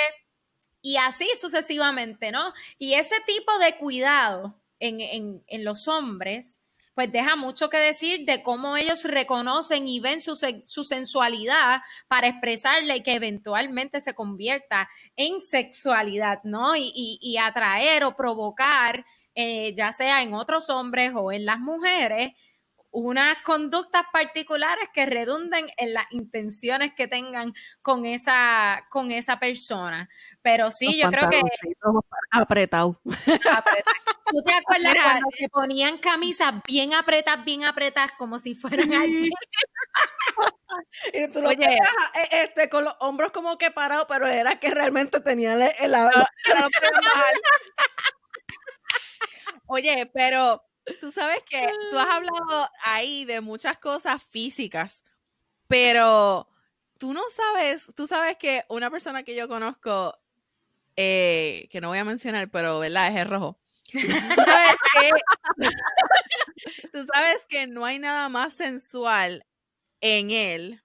[0.85, 2.53] y así sucesivamente, ¿no?
[2.77, 6.61] Y ese tipo de cuidado en, los hombres,
[6.93, 12.97] pues deja mucho que decir de cómo ellos reconocen y ven su, sensualidad para expresarle
[12.97, 16.75] y que eventualmente se convierta en sexualidad, ¿no?
[16.75, 22.33] Y, atraer o provocar, eh, ya sea en otros hombres o en las mujeres,
[22.95, 30.09] unas conductas particulares que redunden en las intenciones que tengan con esa, con esa persona.
[30.41, 31.41] Pero sí, yo creo que...
[32.31, 33.01] Apretado.
[33.03, 39.29] ¿Tú te acuerdas cuando se ponían camisas bien apretadas, bien apretadas, como si fueran allí?
[41.13, 44.69] y tú lo Oye, e, este, con los hombros como que parados, pero era que
[44.69, 45.95] realmente tenía el...
[49.67, 50.63] Oye, pero
[50.99, 55.03] tú sabes que tú has hablado ahí de muchas cosas físicas,
[55.67, 56.47] pero
[56.97, 60.17] tú no sabes, tú sabes que una persona que yo conozco,
[60.95, 63.11] eh, que no voy a mencionar, pero ¿verdad?
[63.11, 63.59] Es el rojo.
[63.91, 63.99] Tú
[64.43, 65.11] sabes que,
[66.91, 69.45] tú sabes que no hay nada más sensual
[70.01, 70.81] en él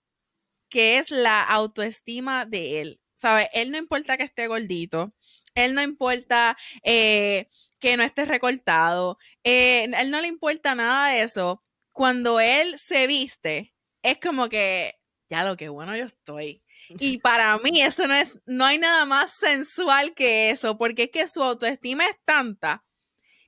[0.70, 3.00] que es la autoestima de él.
[3.20, 3.48] ¿Sabes?
[3.52, 5.12] Él no importa que esté gordito,
[5.54, 7.48] él no importa eh,
[7.78, 11.62] que no esté recortado, eh, él no le importa nada de eso.
[11.92, 14.94] Cuando él se viste, es como que
[15.28, 16.62] ya lo que bueno yo estoy.
[16.88, 21.10] Y para mí eso no es, no hay nada más sensual que eso, porque es
[21.10, 22.86] que su autoestima es tanta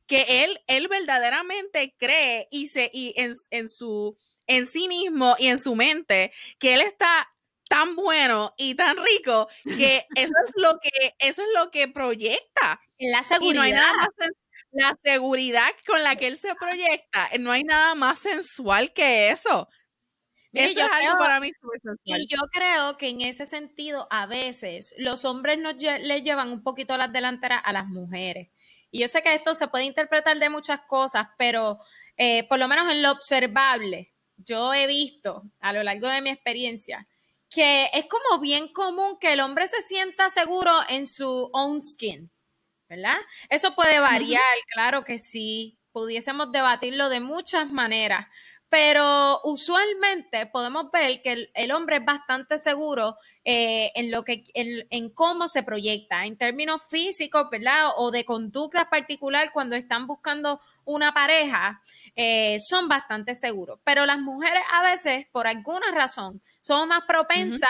[0.06, 5.46] que él, él verdaderamente cree y se, y en, en su, en sí mismo y
[5.46, 7.32] en su mente, que él está
[7.72, 12.78] tan bueno y tan rico que eso es lo que, eso es lo que proyecta.
[12.98, 13.54] La seguridad.
[13.54, 14.08] no hay nada más
[14.72, 19.68] la seguridad con la que él se proyecta, no hay nada más sensual que eso.
[20.52, 21.50] Eso es algo para mí
[22.04, 26.62] Y yo creo que en ese sentido, a veces los hombres nos le llevan un
[26.62, 28.50] poquito las delanteras a las mujeres.
[28.90, 31.78] Y yo sé que esto se puede interpretar de muchas cosas, pero
[32.18, 36.28] eh, por lo menos en lo observable, yo he visto a lo largo de mi
[36.28, 37.08] experiencia
[37.52, 42.32] que es como bien común que el hombre se sienta seguro en su own skin,
[42.88, 43.18] ¿verdad?
[43.50, 44.40] Eso puede variar,
[44.72, 48.26] claro que sí, pudiésemos debatirlo de muchas maneras,
[48.72, 55.10] pero usualmente podemos ver que el, hombre es bastante seguro eh, en lo que en,
[55.10, 61.12] cómo se proyecta en términos físicos verdad o de conducta particular cuando están buscando una
[61.12, 61.82] pareja
[62.16, 63.78] eh, son bastante seguros.
[63.84, 67.68] Pero las mujeres a veces por alguna razón son más propensas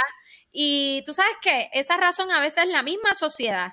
[0.53, 3.73] y tú sabes que esa razón a veces es la misma sociedad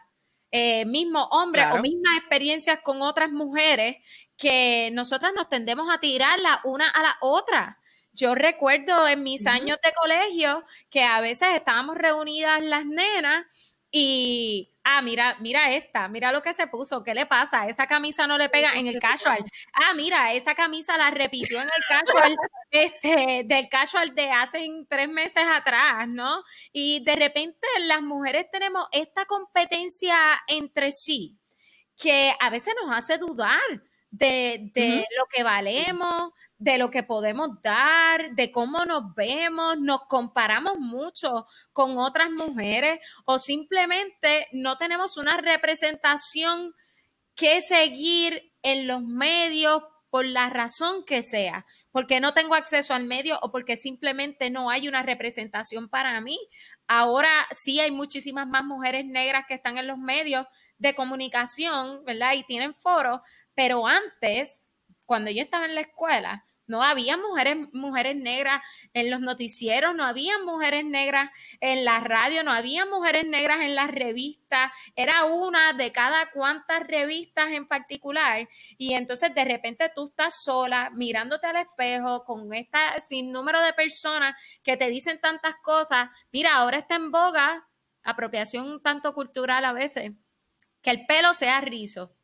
[0.52, 3.98] eh, mismo hombre o mismas experiencias con otras mujeres
[4.40, 7.78] que nosotras nos tendemos a tirar la una a la otra.
[8.14, 13.46] Yo recuerdo en mis años de colegio que a veces estábamos reunidas las nenas
[13.92, 17.68] y, ah, mira, mira esta, mira lo que se puso, ¿qué le pasa?
[17.68, 19.44] Esa camisa no le pega en el casual.
[19.74, 22.36] Ah, mira, esa camisa la repitió en el casual,
[22.72, 26.44] este, del casual de hace tres meses atrás, ¿no?
[26.72, 30.16] Y de repente las mujeres tenemos esta competencia
[30.48, 31.36] entre sí
[31.98, 33.60] que a veces nos hace dudar
[34.12, 40.01] de, de lo que valemos, de lo que podemos dar, de cómo nos vemos, nos
[40.07, 46.74] comparamos mucho con otras mujeres o simplemente no tenemos una representación
[47.34, 53.05] que seguir en los medios por la razón que sea, porque no tengo acceso al
[53.05, 56.38] medio o porque simplemente no hay una representación para mí.
[56.88, 60.47] Ahora sí hay muchísimas más mujeres negras que están en los medios
[60.78, 62.34] de comunicación, ¿verdad?
[62.34, 63.22] Y tienen foros,
[63.60, 64.70] pero antes,
[65.05, 68.62] cuando yo estaba en la escuela, no había mujeres, mujeres negras
[68.93, 71.30] en los noticieros, no había mujeres negras
[71.60, 76.88] en la radio, no había mujeres negras en las revistas, era una de cada cuantas
[76.88, 78.47] revistas en particular.
[78.78, 83.74] Y entonces de repente tú estás sola mirándote al espejo con esta sin número de
[83.74, 86.07] personas que te dicen tantas cosas.
[86.32, 87.68] Mira, ahora está en boga,
[88.03, 90.14] apropiación tanto cultural a veces,
[90.82, 92.16] que el pelo sea rizo.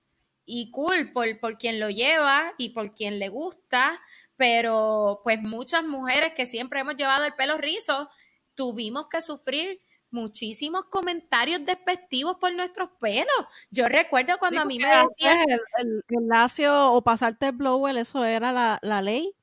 [0.45, 3.99] Y cool por, por quien lo lleva y por quien le gusta,
[4.37, 8.09] pero pues muchas mujeres que siempre hemos llevado el pelo rizo,
[8.53, 9.81] tuvimos que sufrir
[10.11, 13.45] muchísimos comentarios despectivos por nuestros pelos.
[13.69, 15.39] Yo recuerdo cuando a mí me decían...
[15.49, 19.33] El, el, lacio o pasarte el blower, eso era la, ley.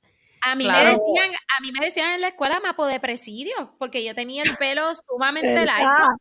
[0.40, 4.05] A mí, me decían, a mí me decían en la escuela mapo de presidio, porque
[4.05, 6.16] yo tenía el pelo sumamente largo.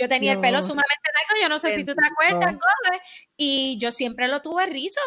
[0.00, 2.56] Yo tenía el pelo sumamente largo, yo no sé si tú te acuerdas,
[3.36, 5.00] y yo siempre lo tuve rizo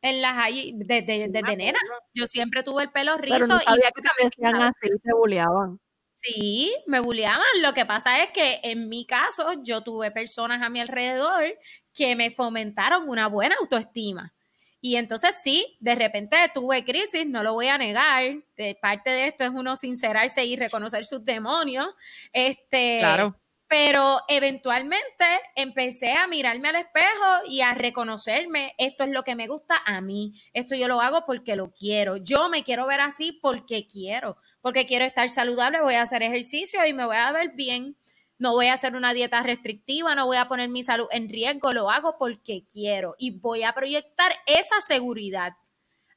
[0.00, 0.34] en las
[0.74, 1.78] desde, desde, nena.
[2.12, 3.34] Yo siempre tuve el pelo rizo.
[3.34, 5.78] Pero no sabía y que te decían así, te bulleaban.
[6.14, 7.46] Sí, me bulleaban.
[7.60, 11.56] Lo que pasa es que en mi caso yo tuve personas a mi alrededor
[11.94, 14.34] que me fomentaron una buena autoestima.
[14.80, 18.24] Y entonces sí, de repente tuve crisis, no lo voy a negar.
[18.56, 21.86] De parte de esto es uno sincerarse y reconocer sus demonios.
[22.32, 23.36] Este, claro
[23.72, 25.24] pero eventualmente
[25.56, 30.02] empecé a mirarme al espejo y a reconocerme, esto es lo que me gusta a
[30.02, 34.36] mí, esto yo lo hago porque lo quiero, yo me quiero ver así porque quiero,
[34.60, 37.96] porque quiero estar saludable, voy a hacer ejercicio y me voy a ver bien,
[38.36, 41.72] no voy a hacer una dieta restrictiva, no voy a poner mi salud en riesgo,
[41.72, 45.54] lo hago porque quiero y voy a proyectar esa seguridad.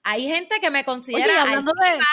[0.03, 2.06] Hay gente que me considera a veces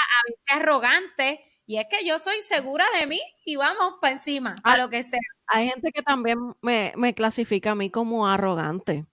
[0.46, 4.90] arrogante, y es que yo soy segura de mí y vamos para encima, a lo
[4.90, 5.18] que sea.
[5.46, 9.06] Hay gente que también me, clasifica a mí como arrogante.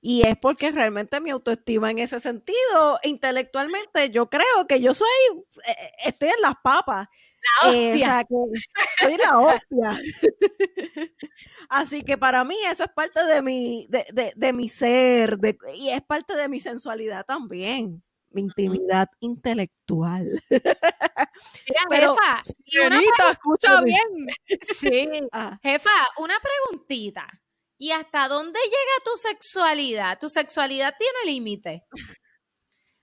[0.00, 5.06] Y es porque realmente mi autoestima en ese sentido, intelectualmente, yo creo que yo soy,
[5.64, 7.06] eh, eh, estoy en las papas.
[7.62, 8.26] La eh, hostia.
[9.00, 10.02] soy la hostia.
[11.68, 15.38] Así que para mí eso es parte de mi, de, de, mi ser
[15.76, 20.42] y es parte de mi sensualidad también mi intimidad intelectual.
[21.90, 24.26] Pero, jefa, escucha bien.
[24.62, 25.08] Sí.
[25.32, 25.58] Ah.
[25.62, 27.26] Jefa, una preguntita.
[27.78, 30.18] ¿Y hasta dónde llega tu sexualidad?
[30.18, 31.84] ¿Tu sexualidad tiene límite?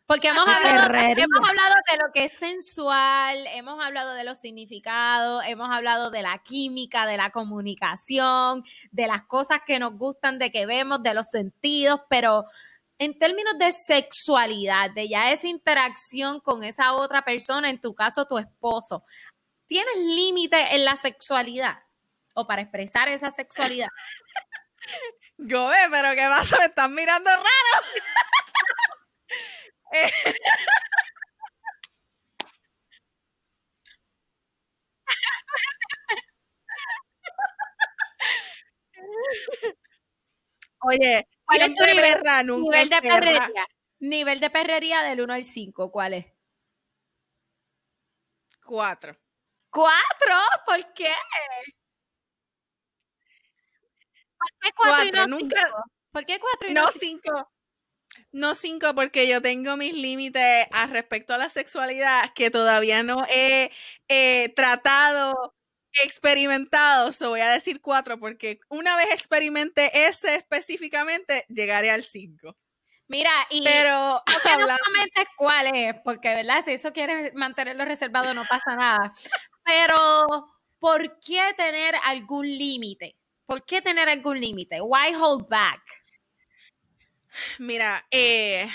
[0.08, 5.44] Porque hemos hablado, hemos hablado de lo que es sensual, hemos hablado de los significados,
[5.46, 10.50] hemos hablado de la química, de la comunicación, de las cosas que nos gustan, de
[10.50, 12.46] que vemos, de los sentidos, pero
[13.00, 18.26] en términos de sexualidad, de ya esa interacción con esa otra persona, en tu caso
[18.26, 19.04] tu esposo,
[19.68, 21.78] ¿tienes límite en la sexualidad
[22.36, 23.89] o para expresar esa sexualidad?
[25.38, 26.58] Gobe, pero ¿qué pasa?
[26.58, 27.86] Me están mirando raro.
[40.82, 43.68] Oye, ¿cuál es tu nivel, nivel de perrería?
[44.00, 46.26] Nivel de perrería del 1 al 5, ¿cuál es?
[48.64, 49.18] 4.
[49.70, 50.36] ¿Cuatro?
[50.66, 51.14] ¿Por qué?
[54.38, 55.84] ¿Por qué cuatro, y no nunca, cinco?
[56.12, 57.52] ¿Por qué cuatro y no, no cinco?
[58.32, 63.26] No cinco, porque yo tengo mis límites al respecto a la sexualidad que todavía no
[63.30, 65.56] he tratado,
[66.04, 67.12] experimentado.
[67.12, 72.56] So voy a decir cuatro, porque una vez experimente ese específicamente, llegaré al cinco.
[73.08, 74.26] Mira, y Pero, no
[74.84, 76.64] comentes cuál es, porque, ¿verdad?
[76.66, 79.14] Si eso quieres mantenerlo reservado, no pasa nada.
[79.64, 80.48] Pero,
[80.80, 83.16] ¿por qué tener algún límite?
[83.45, 84.82] ¿Por qué tener algún límite?
[84.82, 85.82] Why hold back?
[87.60, 88.68] Mira, eh,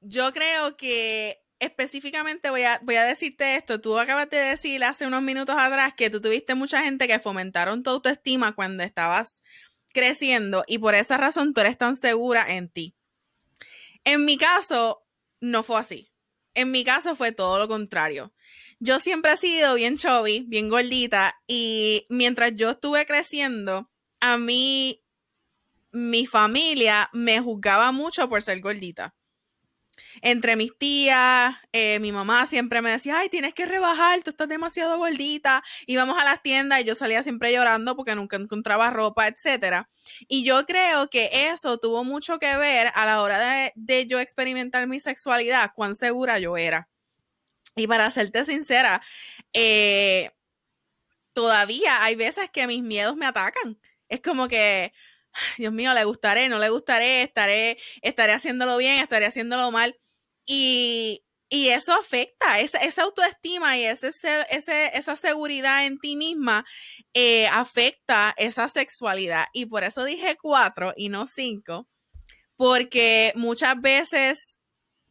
[0.00, 3.80] yo creo que específicamente voy a, voy a decirte esto.
[3.80, 7.82] Tú acabas de decir hace unos minutos atrás que tú tuviste mucha gente que fomentaron
[7.82, 9.42] tu autoestima cuando estabas
[9.92, 12.94] creciendo y por esa razón tú eres tan segura en ti.
[14.04, 15.04] En mi caso,
[15.40, 16.12] no fue así.
[16.54, 18.32] En mi caso fue todo lo contrario.
[18.80, 23.90] Yo siempre he sido bien chubby, bien gordita y mientras yo estuve creciendo,
[24.20, 25.02] a mí
[25.90, 29.14] mi familia me juzgaba mucho por ser gordita.
[30.22, 34.48] Entre mis tías, eh, mi mamá siempre me decía, ay, tienes que rebajar, tú estás
[34.48, 35.62] demasiado gordita.
[35.86, 39.86] Íbamos a las tiendas y yo salía siempre llorando porque nunca encontraba ropa, etc.
[40.28, 44.86] Y yo creo que eso tuvo mucho que ver a la hora de, yo experimentar
[44.86, 46.88] mi sexualidad, cuán segura yo era.
[47.76, 49.02] Y para serte sincera,
[49.52, 50.30] eh,
[51.32, 53.78] todavía hay veces que mis miedos me atacan.
[54.08, 54.92] Es como que,
[55.58, 59.96] Dios mío, le gustaré, no le gustaré, estaré, estaré haciéndolo bien, estaré haciéndolo mal.
[60.46, 64.10] Y, eso afecta, esa, esa autoestima y ese,
[64.50, 66.66] ese, esa seguridad en ti misma
[67.14, 69.46] eh, afecta esa sexualidad.
[69.54, 71.88] Y por eso dije cuatro y no cinco,
[72.56, 74.58] porque muchas veces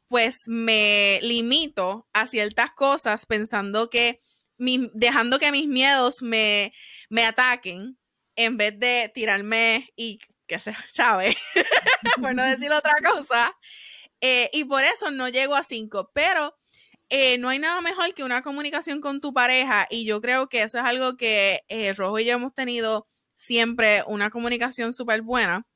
[0.07, 4.21] pues me limito a ciertas cosas pensando que,
[4.57, 6.73] dejando que mis miedos me,
[7.09, 7.97] me ataquen
[8.38, 11.36] en vez de tirarme y que se chave,
[12.22, 13.54] por no decir otra cosa.
[14.22, 16.56] Eh, y por eso no llego a cinco, pero
[17.10, 20.64] eh, no hay nada mejor que una comunicación con tu pareja y yo creo que
[20.64, 25.68] eso es algo que eh, Rojo y yo hemos tenido siempre una comunicación súper buena.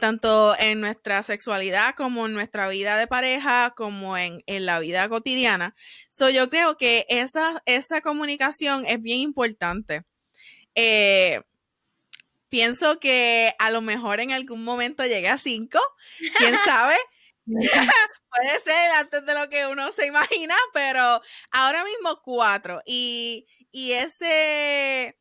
[0.00, 5.74] tanto en nuestra sexualidad como en nuestra vida de pareja, como en, la vida cotidiana.
[6.08, 10.04] So, yo creo que esa, esa comunicación es bien importante.
[10.74, 11.42] Eh,
[12.48, 15.78] pienso que a lo mejor en algún momento llegue a cinco,
[16.38, 16.96] quién sabe.
[17.46, 22.82] Puede ser antes de lo que uno se imagina, pero ahora mismo cuatro.
[22.84, 25.16] Y, ese,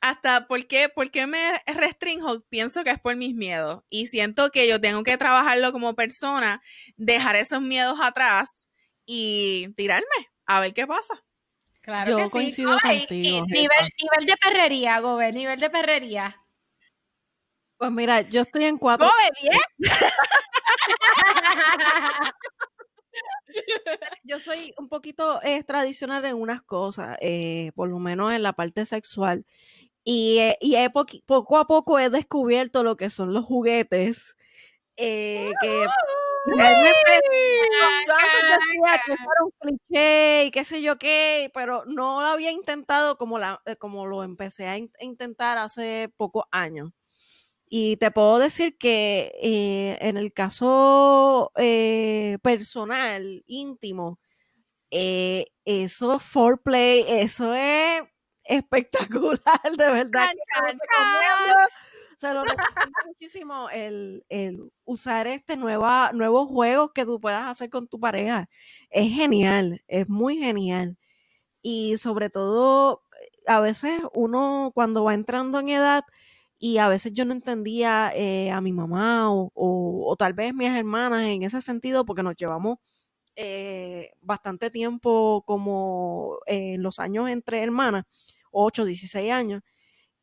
[0.00, 3.82] hasta por qué, por qué me restringo, pienso que es por mis miedos.
[3.88, 6.62] Y siento que yo tengo que trabajarlo como persona,
[6.96, 8.68] dejar esos miedos atrás
[9.06, 10.06] y tirarme
[10.46, 11.24] a ver qué pasa.
[11.82, 13.46] Claro Yo coincido contigo.
[13.46, 16.36] nivel, nivel de perrería, Gobe, nivel de perrería.
[17.78, 19.06] Pues mira, yo estoy en cuatro.
[19.06, 19.58] ¡Gobe, bien!
[24.24, 28.52] yo soy un poquito eh, tradicional en unas cosas, eh, por lo menos en la
[28.52, 29.46] parte sexual.
[30.04, 30.76] Y, eh, y
[31.26, 34.36] poco a poco he descubierto lo que son los juguetes.
[34.96, 35.92] que Realmente,
[36.46, 36.54] yo
[38.14, 42.50] antes decía que era un cliché y qué sé yo qué, pero no lo había
[42.50, 46.90] intentado como, la, eh, como lo empecé a intentar hace pocos años.
[47.68, 54.18] Y te puedo decir que eh, en el caso eh, personal, íntimo,
[54.90, 58.02] eso foreplay, eso es
[58.44, 59.40] espectacular,
[59.78, 60.28] de verdad
[62.20, 64.24] se lo recomiendo muchísimo el,
[64.84, 68.48] usar este nueva, nuevos juegos que tú puedas hacer con tu pareja.
[68.90, 70.98] Es genial, es muy genial.
[71.62, 73.04] Y sobre todo,
[73.46, 76.04] a veces uno cuando va entrando en edad
[76.58, 80.70] y a veces yo no entendía eh, a mi mamá o, o, tal vez mis
[80.70, 82.78] hermanas en ese sentido porque nos llevamos
[83.36, 88.04] eh, bastante tiempo como en los años entre hermanas,
[88.52, 89.62] 8, 16 años.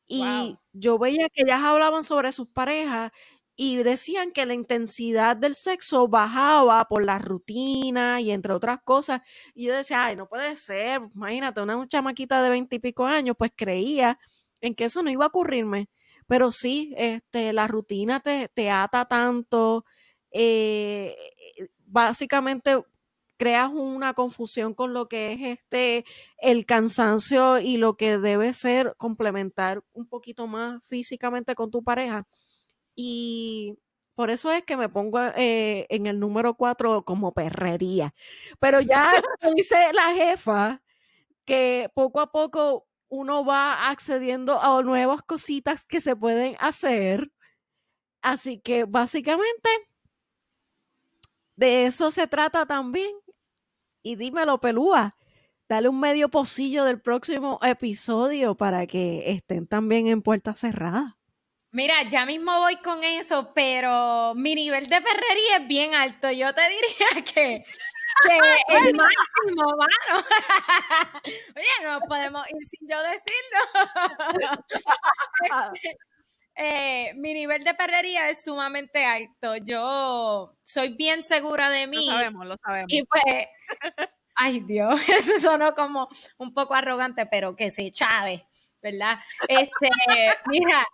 [0.08, 3.12] Y yo veía que ellas hablaban sobre sus parejas
[3.56, 9.22] y decían que la intensidad del sexo bajaba por la rutina y entre otras cosas.
[9.56, 14.20] Y yo decía, ay, no puede ser, imagínate, una chamaquita de veintipico años, pues creía
[14.62, 15.90] en que eso no iba a ocurrirme.
[16.28, 19.86] Pero sí, este, la rutina te, te ata tanto,
[20.32, 21.16] eh,
[21.86, 22.84] básicamente
[23.38, 26.06] creas una confusión con lo que es este
[26.40, 32.28] el cansancio y lo que debe ser complementar un poquito más físicamente con tu pareja.
[32.96, 33.78] Y
[34.16, 38.14] por eso es que me pongo eh, en el número cuatro como perrería.
[38.60, 39.12] Pero ya
[39.56, 40.82] dice la jefa
[41.46, 47.32] que poco a poco uno va accediendo a nuevas cositas que se pueden hacer.
[48.22, 49.70] Así que básicamente
[51.56, 53.12] de eso se trata también.
[54.08, 55.12] Y dímelo, Pelúa,
[55.68, 61.18] dale un medio pocillo del próximo episodio para que estén también en puerta cerrada.
[61.74, 66.32] Mira, ya mismo voy con eso, pero mi nivel de perrería es bien alto.
[66.32, 67.66] Yo te diría que,
[68.24, 68.38] que
[68.88, 70.24] el máximo, mano.
[71.58, 73.60] Oye, no podemos ir sin yo decirlo.
[76.58, 79.56] Eh, mi nivel de perrería es sumamente alto.
[79.58, 82.08] Yo soy bien segura de mí.
[82.08, 82.92] Lo sabemos, lo sabemos.
[82.92, 83.48] Y pues,
[84.36, 88.48] ay Dios, eso sonó como un poco arrogante, pero que se chave.
[88.82, 89.20] ¿verdad?
[89.48, 89.90] Este,
[90.48, 90.88] mira,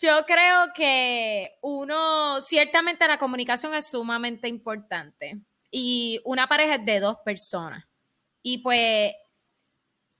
[0.00, 5.40] yo creo que uno, ciertamente la comunicación es sumamente importante
[5.70, 7.84] y una pareja es de dos personas.
[8.42, 9.12] Y pues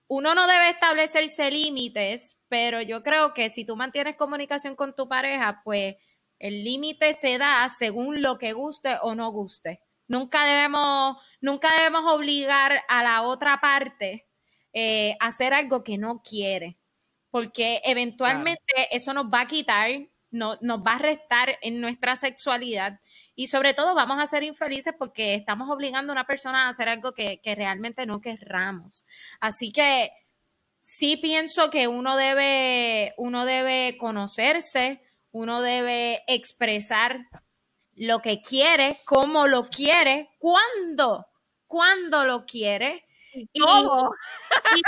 [0.09, 5.07] uno no debe establecerse límites, pero yo creo que si tú mantienes comunicación con tu
[5.07, 5.97] pareja, pues
[6.39, 9.81] el límite se da según lo que guste o no guste.
[10.07, 14.27] Nunca debemos, nunca debemos obligar a la otra parte
[14.73, 16.79] eh, hacer algo que no quiere,
[17.29, 19.91] porque eventualmente eso nos va a quitar,
[20.31, 22.99] no, nos va a restar en nuestra sexualidad
[23.39, 26.89] y sobre todo vamos a ser infelices porque estamos obligando a una persona a hacer
[26.89, 29.05] algo que, realmente no querramos.
[29.39, 30.11] Así que
[30.81, 37.29] sí pienso que uno debe, uno debe conocerse, uno debe expresar
[37.95, 41.25] lo que quiere, cómo lo quiere, cuándo,
[41.65, 43.05] cuándo lo quiere
[43.53, 43.61] y,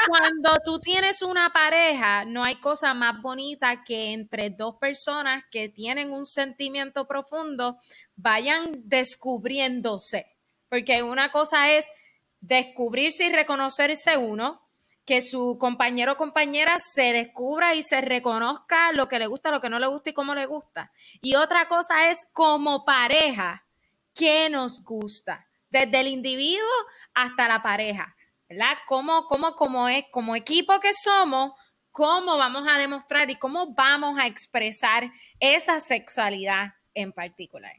[0.07, 5.69] cuando tú tienes una pareja, no hay cosa más bonita que entre dos personas que
[5.69, 7.77] tienen un sentimiento profundo
[8.15, 10.27] vayan descubriéndose.
[10.69, 11.91] Porque una cosa es
[12.39, 14.61] descubrirse y reconocerse uno,
[15.05, 19.61] que su compañero o compañera se descubra y se reconozca lo que le gusta, lo
[19.61, 20.91] que no le gusta y cómo le gusta.
[21.21, 23.65] Y otra cosa es como pareja,
[24.13, 25.47] ¿qué nos gusta?
[25.69, 26.69] Desde el individuo
[27.13, 28.15] hasta la pareja.
[28.51, 28.77] ¿Verdad?
[28.85, 31.53] ¿Cómo, cómo, cómo es, como equipo que somos,
[31.91, 37.73] cómo vamos a demostrar y cómo vamos a expresar esa sexualidad en particular.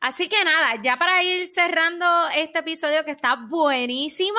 [0.00, 4.38] Así que nada, ya para ir cerrando este episodio que está buenísimo,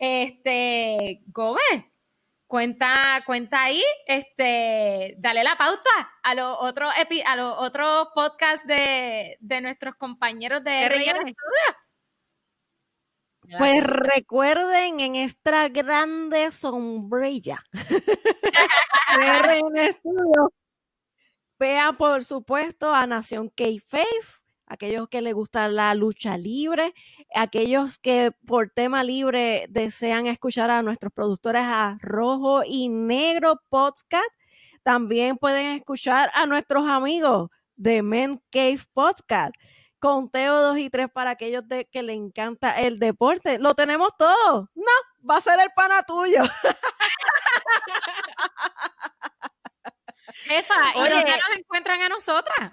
[0.00, 1.92] este, Gobe,
[2.48, 5.90] cuenta, cuenta ahí, este, dale la pauta
[6.24, 6.92] a los otros
[7.24, 11.34] a los otros podcasts de, de nuestros compañeros de RN
[13.58, 17.58] pues recuerden en esta grande sombrilla.
[21.58, 24.06] Vean, por supuesto, a Nación K-Faith,
[24.66, 26.94] aquellos que les gusta la lucha libre,
[27.34, 34.30] aquellos que por tema libre desean escuchar a nuestros productores a Rojo y Negro Podcast.
[34.82, 39.54] También pueden escuchar a nuestros amigos de Men Cave Podcast
[40.00, 43.58] conteo 2 y 3 para aquellos de, que le encanta el deporte.
[43.58, 44.68] Lo tenemos todo.
[44.74, 44.92] No,
[45.28, 46.42] va a ser el pana tuyo.
[50.44, 52.72] Jefa, ¿y dónde nos encuentran a nosotras?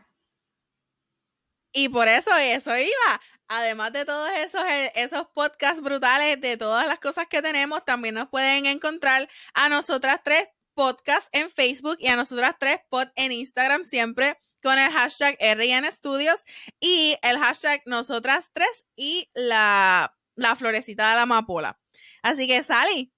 [1.72, 3.22] Y por eso eso iba.
[3.50, 8.16] Además de todos esos, eh, esos podcasts brutales, de todas las cosas que tenemos, también
[8.16, 13.32] nos pueden encontrar a nosotras tres podcasts en Facebook y a nosotras tres pod en
[13.32, 14.38] Instagram siempre
[14.68, 16.46] con el hashtag RN Studios
[16.82, 21.80] y el hashtag nosotras tres y la, la florecita de la amapola.
[22.22, 23.14] Así que, Sally,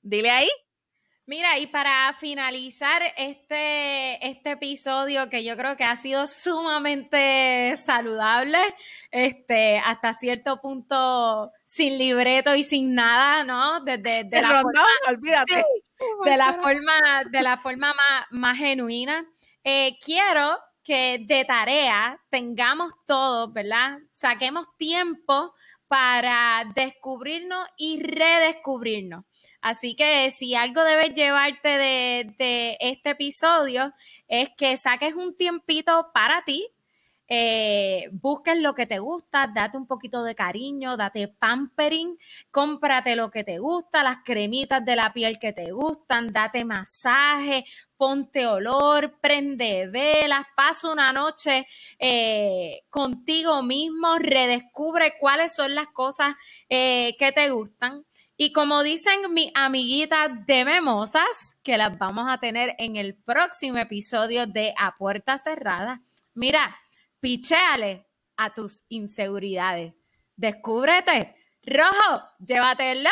[0.00, 0.48] dile ahí.
[1.26, 8.58] Mira, y para finalizar este, este episodio que yo creo que ha sido sumamente saludable,
[9.10, 13.84] este, hasta cierto punto sin libreto y sin nada, ¿no?
[13.84, 14.62] Desde de, la
[15.06, 15.62] olvídate.
[16.24, 17.94] de la forma, de la forma
[18.30, 19.26] más, genuina.
[19.64, 20.58] Eh, quiero
[20.88, 23.98] que de tarea tengamos todos, ¿verdad?
[24.10, 25.52] Saquemos tiempo
[25.86, 29.26] para descubrirnos y redescubrirnos.
[29.60, 33.92] Así que si algo debes llevarte de, este episodio
[34.28, 36.66] es que saques un tiempito para ti,
[37.30, 42.16] eh, busques lo que te gusta, date un poquito de cariño, date pampering,
[42.50, 47.66] cómprate lo que te gusta, las cremitas de la piel que te gustan, date masaje,
[47.98, 51.66] ponte olor, prende velas, pasa una noche
[51.98, 56.34] eh, contigo mismo, redescubre cuáles son las cosas
[56.68, 58.06] eh, que te gustan.
[58.36, 63.78] Y como dicen mis amiguitas de Memosas, que las vamos a tener en el próximo
[63.78, 66.00] episodio de A Puerta Cerrada,
[66.34, 66.78] mira,
[67.20, 69.92] Pichéale a tus inseguridades.
[70.36, 71.34] Descúbrete.
[71.62, 73.10] Rojo, llévatelo.